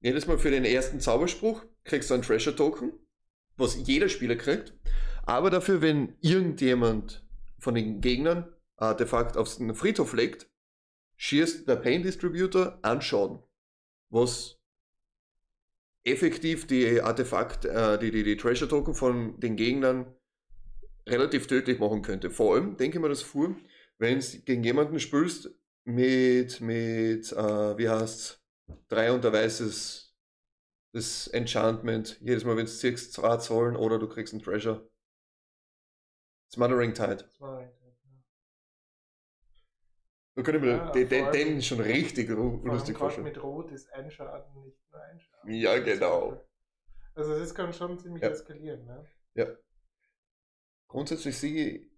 Jedes 0.00 0.26
Mal 0.26 0.38
für 0.38 0.50
den 0.50 0.64
ersten 0.64 1.00
Zauberspruch 1.00 1.64
kriegst 1.84 2.10
du 2.10 2.14
einen 2.14 2.22
Treasure 2.22 2.54
Token, 2.54 2.92
was 3.56 3.86
jeder 3.86 4.08
Spieler 4.08 4.36
kriegt. 4.36 4.74
Aber 5.22 5.50
dafür, 5.50 5.80
wenn 5.80 6.14
irgendjemand 6.20 7.26
von 7.58 7.74
den 7.74 8.00
Gegnern 8.00 8.52
Artefakt 8.76 9.36
auf 9.36 9.56
den 9.56 9.74
Friedhof 9.74 10.12
legt, 10.12 10.48
schießt 11.16 11.66
der 11.66 11.76
Pain 11.76 12.02
Distributor 12.02 12.78
an 12.82 13.00
Schaden. 13.00 13.42
Was 14.10 14.58
effektiv 16.04 16.66
die 16.66 17.00
Artefakt, 17.00 17.64
äh, 17.64 17.98
die, 17.98 18.10
die, 18.10 18.22
die 18.22 18.36
Treasure 18.36 18.70
Token 18.70 18.94
von 18.94 19.40
den 19.40 19.56
Gegnern 19.56 20.14
relativ 21.06 21.46
tödlich 21.46 21.78
machen 21.78 22.02
könnte. 22.02 22.30
Vor 22.30 22.54
allem, 22.54 22.76
denke 22.76 22.98
ich 22.98 23.02
mir 23.02 23.08
das 23.08 23.22
vor, 23.22 23.56
wenn 23.98 24.20
du 24.20 24.38
gegen 24.44 24.62
jemanden 24.62 25.00
spielst 25.00 25.50
mit, 25.84 26.60
mit 26.60 27.32
äh, 27.32 27.78
wie 27.78 27.88
heißt's, 27.88 28.40
drei 28.88 29.12
und 29.12 29.24
der 29.24 29.32
weißes 29.32 30.04
das 30.92 31.26
Enchantment, 31.28 32.18
jedes 32.20 32.44
Mal, 32.44 32.56
wenn 32.56 32.64
du 32.66 32.72
ziehst, 32.72 33.12
zwei 33.12 33.36
zahlen 33.36 33.76
oder 33.76 33.98
du 33.98 34.08
kriegst 34.08 34.32
einen 34.32 34.42
Treasure. 34.42 34.88
Smothering 36.52 36.94
Tide. 36.94 37.28
War 37.38 37.58
eigentlich, 37.58 37.98
ja. 38.04 38.22
Da 40.36 40.42
können 40.42 40.62
wir 40.62 40.70
Ja, 40.76 40.90
den, 40.92 41.08
den, 41.08 41.32
den 41.32 41.62
schon 41.62 41.80
richtig 41.80 42.28
lustig 42.30 42.96
vorstellen. 42.96 43.24
mit 43.24 43.42
Rot 43.42 43.70
ist 43.72 43.90
ein 43.92 44.10
Schaden 44.10 44.62
nicht 44.62 44.78
nur 44.90 45.00
ein 45.02 45.20
Schaden. 45.20 45.52
Ja, 45.52 45.78
genau. 45.78 46.46
Also 47.14 47.38
das 47.38 47.54
kann 47.54 47.72
schon 47.72 47.98
ziemlich 47.98 48.22
Ja. 48.22 48.30
eskalieren, 48.30 48.84
ne? 48.86 49.06
Ja. 49.34 49.46
Grundsätzlich 50.88 51.36
sehe 51.36 51.68
ich, 51.68 51.90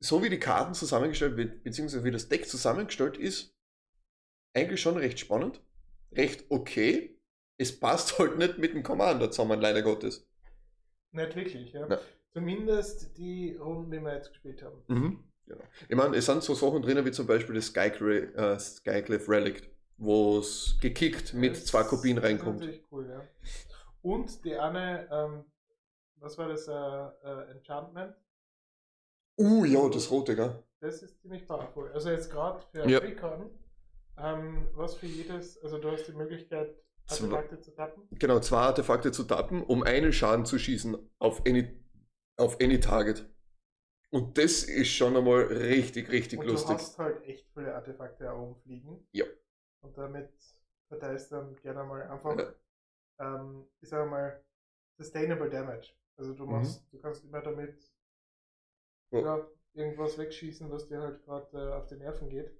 so 0.00 0.22
wie 0.22 0.30
die 0.30 0.40
Karten 0.40 0.74
zusammengestellt 0.74 1.36
wird, 1.36 1.62
beziehungsweise 1.62 2.04
wie 2.04 2.10
das 2.10 2.28
Deck 2.28 2.48
zusammengestellt 2.48 3.16
ist, 3.16 3.53
eigentlich 4.54 4.80
schon 4.80 4.96
recht 4.96 5.18
spannend, 5.18 5.60
recht 6.12 6.44
okay. 6.48 7.18
Es 7.56 7.78
passt 7.78 8.18
halt 8.18 8.38
nicht 8.38 8.58
mit 8.58 8.74
dem 8.74 8.82
Commander 8.82 9.30
zusammen, 9.30 9.60
leider 9.60 9.82
Gottes. 9.82 10.26
Nicht 11.12 11.36
wirklich, 11.36 11.72
ja. 11.72 11.88
Ja. 11.88 12.00
Zumindest 12.32 13.16
die 13.16 13.54
Runden, 13.56 13.90
die 13.92 14.00
wir 14.00 14.14
jetzt 14.14 14.30
gespielt 14.30 14.62
haben. 14.62 14.82
Mhm. 14.88 15.24
Genau. 15.46 15.62
Ich 15.88 15.94
meine, 15.96 16.16
es 16.16 16.26
sind 16.26 16.42
so 16.42 16.54
Sachen 16.54 16.82
drin, 16.82 17.04
wie 17.04 17.12
zum 17.12 17.26
Beispiel 17.26 17.54
das 17.54 17.68
äh, 17.68 18.58
Skycliffe 18.58 19.30
Relic, 19.30 19.70
wo 19.98 20.38
es 20.38 20.76
gekickt 20.80 21.34
mit 21.34 21.52
Das 21.52 21.66
zwei 21.66 21.82
Kopien 21.84 22.16
ist 22.16 22.24
reinkommt. 22.24 22.60
natürlich 22.60 22.82
cool, 22.90 23.08
ja. 23.08 23.22
Und 24.02 24.44
die 24.44 24.56
eine, 24.56 25.08
ähm, 25.12 25.44
was 26.16 26.36
war 26.38 26.48
das, 26.48 26.66
äh, 26.66 26.72
äh, 26.72 27.50
Enchantment? 27.52 28.14
Uh, 29.38 29.64
ja, 29.64 29.88
das 29.88 30.10
rote, 30.10 30.34
gell? 30.34 30.62
Das 30.80 31.02
ist 31.02 31.20
ziemlich 31.20 31.46
powerful. 31.46 31.90
Also 31.92 32.10
jetzt 32.10 32.30
gerade 32.30 32.60
für 32.72 32.88
Ja. 32.88 32.98
Recon, 32.98 33.50
ähm, 34.18 34.68
was 34.74 34.94
für 34.96 35.06
jedes, 35.06 35.60
also 35.62 35.78
du 35.78 35.90
hast 35.90 36.06
die 36.06 36.12
Möglichkeit, 36.12 36.74
Zwei- 37.06 37.24
Artefakte 37.26 37.60
zu 37.60 37.74
tappen. 37.74 38.08
Genau, 38.12 38.40
zwei 38.40 38.58
Artefakte 38.58 39.12
zu 39.12 39.24
tappen, 39.24 39.62
um 39.62 39.82
einen 39.82 40.12
Schaden 40.12 40.46
zu 40.46 40.58
schießen 40.58 40.96
auf 41.18 41.44
any, 41.46 41.68
auf 42.38 42.60
any 42.60 42.80
Target. 42.80 43.28
Und 44.10 44.38
das 44.38 44.62
ist 44.62 44.88
schon 44.88 45.16
einmal 45.16 45.42
richtig, 45.42 46.10
richtig 46.10 46.38
Und 46.38 46.46
lustig. 46.46 46.68
du 46.68 46.74
hast 46.82 46.98
halt 46.98 47.22
echt 47.24 47.48
viele 47.52 47.74
Artefakte 47.74 48.24
da 48.24 48.34
oben 48.34 48.56
fliegen. 48.62 49.06
Ja. 49.12 49.26
Und 49.82 49.98
damit 49.98 50.30
verteilst 50.88 51.30
du 51.32 51.36
dann 51.36 51.56
gerne 51.56 51.84
mal 51.84 52.02
einfach, 52.02 52.38
Ja. 52.38 52.54
ähm, 53.18 53.66
ich 53.80 53.88
sage 53.88 54.08
mal, 54.08 54.42
Sustainable 54.96 55.50
Damage. 55.50 55.92
Also 56.16 56.32
du 56.32 56.46
machst, 56.46 56.86
du 56.92 56.98
kannst 56.98 57.24
immer 57.24 57.40
damit 57.42 57.74
Mhm. 59.10 59.18
Ja, 59.20 59.46
irgendwas 59.74 60.16
wegschießen, 60.18 60.70
was 60.70 60.86
dir 60.88 61.00
halt 61.00 61.22
gerade 61.24 61.46
äh, 61.58 61.72
auf 61.74 61.86
die 61.86 61.96
Nerven 61.96 62.28
geht. 62.28 62.50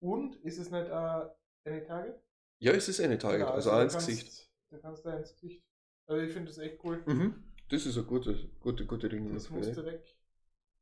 Und 0.00 0.36
ist 0.36 0.58
es 0.58 0.70
nicht 0.70 0.88
äh, 0.88 1.28
eine 1.64 1.84
Target? 1.84 2.20
Ja, 2.58 2.72
es 2.72 2.88
ist 2.88 3.00
eine 3.00 3.18
Target, 3.18 3.40
Ja, 3.40 3.50
also, 3.50 3.70
auch 3.70 3.82
ins 3.82 3.94
Gesicht. 3.94 4.50
Du 4.70 4.78
kannst 4.78 5.04
da 5.04 5.16
ins 5.16 5.34
Gesicht. 5.34 5.62
Also 6.06 6.22
ich 6.22 6.32
finde 6.32 6.48
das 6.48 6.58
echt 6.58 6.82
cool. 6.84 7.02
Mhm. 7.06 7.42
Das 7.68 7.84
ist 7.84 7.96
ein 7.96 8.06
gutes, 8.06 8.38
gute, 8.60 8.86
gute 8.86 9.08
Ding. 9.08 9.32
Das 9.34 9.50
musste 9.50 9.84
weg. 9.84 10.16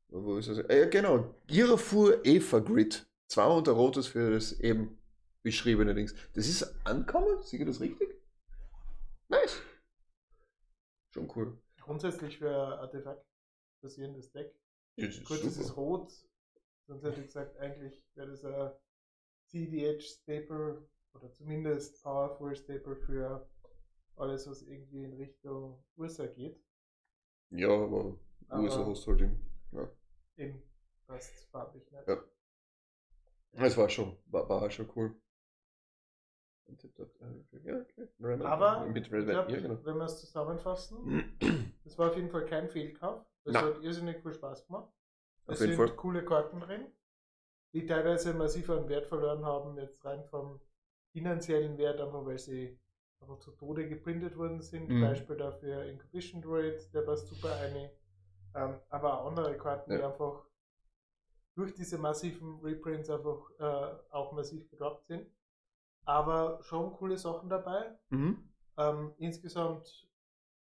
Wo 0.09 0.37
ist 0.37 0.47
es? 0.47 0.59
Äh, 0.59 0.81
ja, 0.81 0.89
genau. 0.89 1.35
Girafur 1.47 2.23
Eva 2.25 2.59
Grid. 2.59 3.07
Zwei 3.27 3.47
und 3.47 3.67
ein 3.67 3.73
rotes 3.73 4.07
für 4.07 4.31
das 4.31 4.59
eben 4.59 4.99
beschriebene 5.41 5.95
Dings. 5.95 6.13
Das 6.33 6.47
ist 6.47 6.63
ankommen? 6.85 7.39
Ich 7.51 7.65
das 7.65 7.79
richtig? 7.79 8.21
Nice. 9.27 9.61
Schon 11.11 11.31
cool. 11.35 11.57
Grundsätzlich 11.77 12.37
für 12.37 12.55
Artefakt 12.55 13.25
basierendes 13.81 14.31
Deck. 14.31 14.53
Ja, 14.97 15.07
das 15.07 15.17
ist 15.17 15.27
Gut, 15.27 15.39
das 15.39 15.57
ist 15.57 15.67
super. 15.67 15.81
rot. 15.81 16.11
Sonst 16.87 17.03
hätte 17.03 17.21
ich 17.21 17.27
gesagt, 17.27 17.57
eigentlich 17.57 18.03
wäre 18.15 18.29
das 18.29 18.43
ein 18.45 18.71
CDH-Staple 19.55 20.85
oder 21.13 21.31
zumindest 21.31 22.03
Powerful 22.03 22.53
Staple 22.55 22.95
für 22.95 23.47
alles, 24.17 24.49
was 24.49 24.61
irgendwie 24.63 25.03
in 25.05 25.13
Richtung 25.13 25.81
Ursa 25.95 26.25
geht. 26.27 26.61
Ja, 27.51 27.69
aber 27.69 28.17
Aber- 28.49 28.61
USA 28.63 28.85
hast 28.85 29.07
halt 29.07 29.21
eben. 29.21 29.41
Ja. 29.71 29.89
Eben, 30.37 30.61
passt 31.07 31.33
farblich 31.51 31.89
nicht. 31.91 32.07
Ja. 32.07 32.21
Das 33.53 33.77
war 33.77 33.87
schon, 33.89 34.17
war, 34.25 34.49
war 34.49 34.69
schon 34.69 34.89
cool. 34.95 35.15
Ja, 37.63 37.79
okay. 37.79 38.09
Aber 38.43 38.85
mit 38.87 39.09
Red 39.11 39.27
glaub, 39.27 39.49
ja, 39.49 39.59
genau. 39.59 39.85
wenn 39.85 39.97
wir 39.97 40.05
es 40.05 40.19
zusammenfassen, 40.19 41.37
das 41.85 41.97
war 41.97 42.09
auf 42.09 42.15
jeden 42.17 42.29
Fall 42.29 42.45
kein 42.45 42.67
Fehlkauf. 42.67 43.23
Es 43.45 43.55
hat 43.55 43.81
irrsinnig 43.83 44.21
viel 44.21 44.33
Spaß 44.33 44.65
gemacht. 44.65 44.91
Auf 45.45 45.53
Es 45.53 45.59
jeden 45.61 45.77
sind 45.77 45.87
Fall. 45.87 45.95
coole 45.95 46.25
Karten 46.25 46.59
drin, 46.59 46.91
die 47.75 47.85
teilweise 47.85 48.33
massiv 48.33 48.69
an 48.69 48.87
Wert 48.87 49.05
verloren 49.07 49.43
haben, 49.43 49.77
jetzt 49.77 50.03
rein 50.05 50.23
vom 50.29 50.61
finanziellen 51.11 51.77
Wert, 51.77 51.99
einfach 51.99 52.25
weil 52.25 52.39
sie 52.39 52.79
einfach 53.19 53.37
zu 53.39 53.51
Tode 53.51 53.89
geprintet 53.89 54.37
worden 54.37 54.61
sind. 54.61 54.87
Mhm. 54.87 55.01
Beispiel 55.01 55.35
dafür 55.35 55.83
Incubation 55.83 56.41
Droid, 56.41 56.93
der 56.93 57.01
passt 57.01 57.27
super 57.27 57.53
eine. 57.57 57.91
Ähm, 58.55 58.79
aber 58.89 59.19
auch 59.19 59.27
andere 59.27 59.57
Karten, 59.57 59.91
die 59.91 59.97
Ja. 59.97 60.07
einfach 60.07 60.45
durch 61.55 61.73
diese 61.73 61.97
massiven 61.97 62.61
Reprints 62.61 63.09
einfach 63.09 63.49
äh, 63.59 63.95
auch 64.09 64.31
massiv 64.31 64.69
gedroppt 64.69 65.07
sind. 65.07 65.29
Aber 66.05 66.63
schon 66.63 66.93
coole 66.93 67.17
Sachen 67.17 67.49
dabei. 67.49 67.97
Mhm. 68.09 68.49
Ähm, 68.77 69.13
insgesamt 69.17 70.07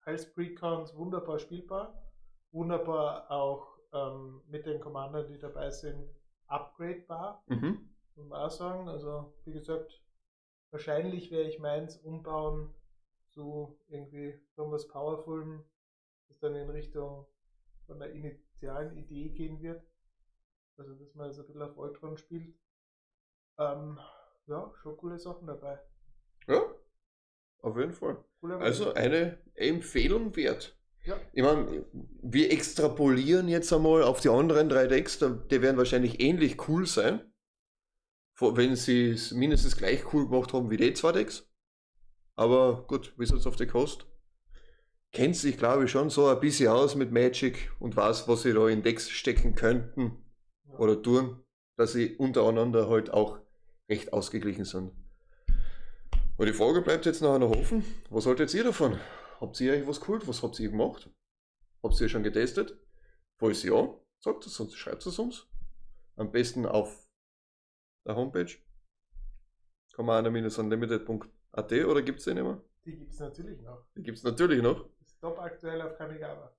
als 0.05 0.33
Precons 0.33 0.97
wunderbar 0.97 1.39
spielbar. 1.39 1.97
Wunderbar 2.51 3.31
auch 3.31 3.79
ähm, 3.93 4.43
mit 4.49 4.67
den 4.67 4.81
Commandern, 4.81 5.29
die 5.29 5.39
dabei 5.39 5.71
sind, 5.71 6.09
upgradebar, 6.47 7.43
Mhm. 7.47 7.89
muss 8.17 8.29
man 8.29 8.41
auch 8.41 8.51
sagen. 8.51 8.89
Also, 8.89 9.35
wie 9.45 9.53
gesagt, 9.53 10.03
wahrscheinlich 10.71 11.31
werde 11.31 11.49
ich 11.49 11.59
meins 11.59 11.97
umbauen 11.97 12.75
zu 13.31 13.79
irgendwie 13.89 14.41
irgendwas 14.57 14.87
Powerfulem, 14.89 15.65
das 16.29 16.39
dann 16.39 16.55
in 16.55 16.71
Richtung 16.71 17.27
von 17.87 17.99
der 17.99 18.13
initialen 18.13 18.97
Idee 18.97 19.31
gehen 19.31 19.61
wird. 19.61 19.83
Also, 20.77 20.95
dass 20.95 21.15
man 21.15 21.33
so 21.33 21.43
ein 21.43 21.47
bisschen 21.47 21.63
auf 21.63 21.77
Ultron 21.77 22.17
spielt. 22.17 22.57
Ähm, 23.59 23.99
ja, 24.47 24.73
schon 24.83 24.97
coole 24.97 25.19
Sachen 25.19 25.47
dabei. 25.47 25.79
Ja, 26.49 26.63
auf 27.59 27.77
jeden 27.77 27.93
Fall. 27.93 28.23
Coole 28.41 28.59
Also 28.59 28.93
eine 28.93 29.39
Empfehlung 29.55 30.35
wert. 30.37 30.77
Ja. 31.05 31.17
Ich 31.33 31.43
meine, 31.43 31.85
wir 32.23 32.51
extrapolieren 32.51 33.49
jetzt 33.49 33.73
einmal 33.73 34.03
auf 34.03 34.21
die 34.21 34.31
anderen 34.31 34.69
drei 34.69 34.87
Decks, 34.87 35.19
die 35.19 35.63
werden 35.63 35.77
wahrscheinlich 35.77 36.21
ähnlich 36.21 36.69
cool 36.69 36.87
sein. 36.87 37.21
Wenn 38.41 38.75
sie 38.75 39.11
es 39.11 39.31
mindestens 39.33 39.77
gleich 39.77 40.13
cool 40.13 40.29
gemacht 40.29 40.53
haben 40.53 40.71
wie 40.71 40.77
die 40.77 40.93
zwei 40.95 41.13
Decks. 41.13 41.49
Aber 42.37 42.87
gut, 42.87 43.17
Wizards 43.17 43.47
of 43.47 43.57
the 43.59 43.67
Coast 43.67 44.07
kennt 45.13 45.37
sich, 45.37 45.57
glaube 45.57 45.85
ich, 45.85 45.91
schon 45.93 46.11
so 46.11 46.27
ein 46.27 46.41
bisschen 46.41 46.69
aus 46.69 46.97
mit 46.97 47.13
Magic 47.13 47.71
und 47.79 47.97
weiß, 47.97 48.27
was 48.27 48.43
sie 48.43 48.53
da 48.53 48.67
in 48.69 48.83
Decks 48.83 49.09
stecken 49.09 49.55
könnten 49.55 50.25
Ja. 50.69 50.79
oder 50.79 51.01
tun, 51.01 51.45
dass 51.77 51.93
sie 51.93 52.17
untereinander 52.17 52.89
halt 52.89 53.11
auch 53.13 53.39
recht 53.89 54.13
ausgeglichen 54.13 54.65
sind. 54.65 54.91
Und 56.37 56.47
die 56.47 56.53
Frage 56.53 56.83
bleibt 56.83 57.07
jetzt 57.07 57.23
nachher 57.23 57.39
noch 57.39 57.55
offen. 57.57 57.85
Was 58.11 58.27
haltet 58.27 58.53
ihr 58.55 58.65
davon? 58.65 58.99
Habt 59.45 59.61
ihr 59.61 59.75
euch 59.75 59.87
was 59.87 60.01
geholt? 60.01 60.27
Was 60.27 60.43
habt 60.43 60.59
ihr 60.59 60.71
gemacht? 60.71 61.11
Habt 61.83 62.01
ihr 62.01 62.09
schon 62.09 62.23
getestet? 62.23 62.79
Falls 63.37 63.63
ja, 63.63 63.95
sagt 64.19 64.47
es 64.47 64.59
uns, 64.59 64.75
schreibt 64.75 65.05
es 65.05 65.19
uns. 65.19 65.47
Am 66.17 66.33
besten 66.33 66.65
auf 66.65 67.07
der 68.07 68.17
Homepage 68.17 68.51
commander-unlimited.at 69.95 71.73
oder 71.73 72.01
gibt 72.01 72.21
es 72.21 72.25
den 72.25 72.39
immer? 72.39 72.63
Die 72.87 72.97
gibt 72.97 73.13
es 73.13 73.21
natürlich 73.21 73.61
noch. 73.61 73.85
Die 73.95 74.03
gibt 74.03 74.17
es 74.17 74.25
natürlich 74.25 74.63
noch. 74.63 74.89
Ist 75.03 75.21
top 75.21 75.39
aktuell 75.39 75.83
auf 75.83 75.99
Kamigawa. 75.99 76.51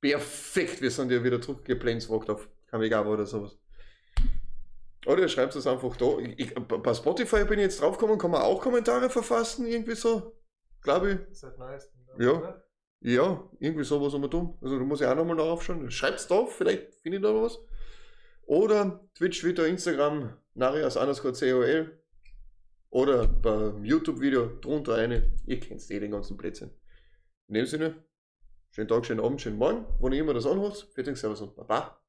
Perfekt, 0.00 0.82
wir 0.82 0.90
sind 0.90 1.12
ja 1.12 1.22
wieder 1.22 1.40
zurückgeplanswalkt 1.40 2.28
auf 2.28 2.48
Kamigawa 2.66 3.08
oder 3.08 3.26
sowas. 3.26 3.56
Oder 5.06 5.22
ihr 5.22 5.28
schreibt 5.28 5.54
es 5.54 5.64
einfach 5.64 5.96
da. 5.96 6.18
Ich, 6.18 6.56
bei 6.56 6.92
Spotify 6.92 7.44
bin 7.44 7.60
ich 7.60 7.66
jetzt 7.66 7.80
draufgekommen, 7.80 8.18
kann 8.18 8.32
man 8.32 8.42
auch 8.42 8.60
Kommentare 8.60 9.08
verfassen, 9.08 9.64
irgendwie 9.64 9.94
so. 9.94 10.36
Glaube 10.82 11.12
ich. 11.12 11.38
Seit 11.38 11.56
neuestem. 11.56 11.99
Ja. 12.18 12.62
Ja, 13.02 13.48
irgendwie 13.58 13.84
sowas 13.84 14.12
haben 14.12 14.22
wir 14.22 14.30
tun. 14.30 14.58
Also 14.60 14.78
da 14.78 14.84
muss 14.84 15.00
ich 15.00 15.06
auch 15.06 15.14
nochmal 15.14 15.36
nachschauen. 15.36 15.90
Schreibt's 15.90 16.28
drauf, 16.28 16.54
vielleicht 16.54 16.94
finde 16.96 17.16
ich 17.16 17.22
da 17.22 17.32
noch 17.32 17.42
was. 17.42 17.58
Oder 18.42 19.08
Twitch, 19.14 19.40
Twitter, 19.40 19.66
Instagram, 19.66 20.36
Narias 20.54 20.96
underscore 20.96 21.32
COL. 21.32 21.98
Oder 22.90 23.26
beim 23.26 23.84
YouTube-Video 23.84 24.58
drunter 24.60 24.96
eine. 24.96 25.32
Ihr 25.46 25.60
kennt 25.60 25.88
eh 25.90 26.00
den 26.00 26.10
ganzen 26.10 26.36
Plätzchen. 26.36 26.70
In 27.46 27.54
dem 27.54 27.66
Sinne, 27.66 28.04
schönen 28.70 28.88
Tag, 28.88 29.06
schönen 29.06 29.20
Abend, 29.20 29.40
schönen 29.40 29.56
Morgen, 29.56 29.86
wann 30.00 30.12
ihr 30.12 30.20
immer 30.20 30.34
das 30.34 30.46
anhört. 30.46 30.86
Dank, 30.96 31.16
Servus 31.16 31.40
und 31.40 31.56
Baba. 31.56 32.02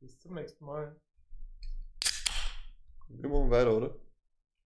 Bis 0.00 0.18
zum 0.18 0.34
nächsten 0.34 0.64
Mal. 0.64 1.00
Wir 3.08 3.28
machen 3.28 3.50
weiter, 3.50 3.76
oder? 3.76 4.05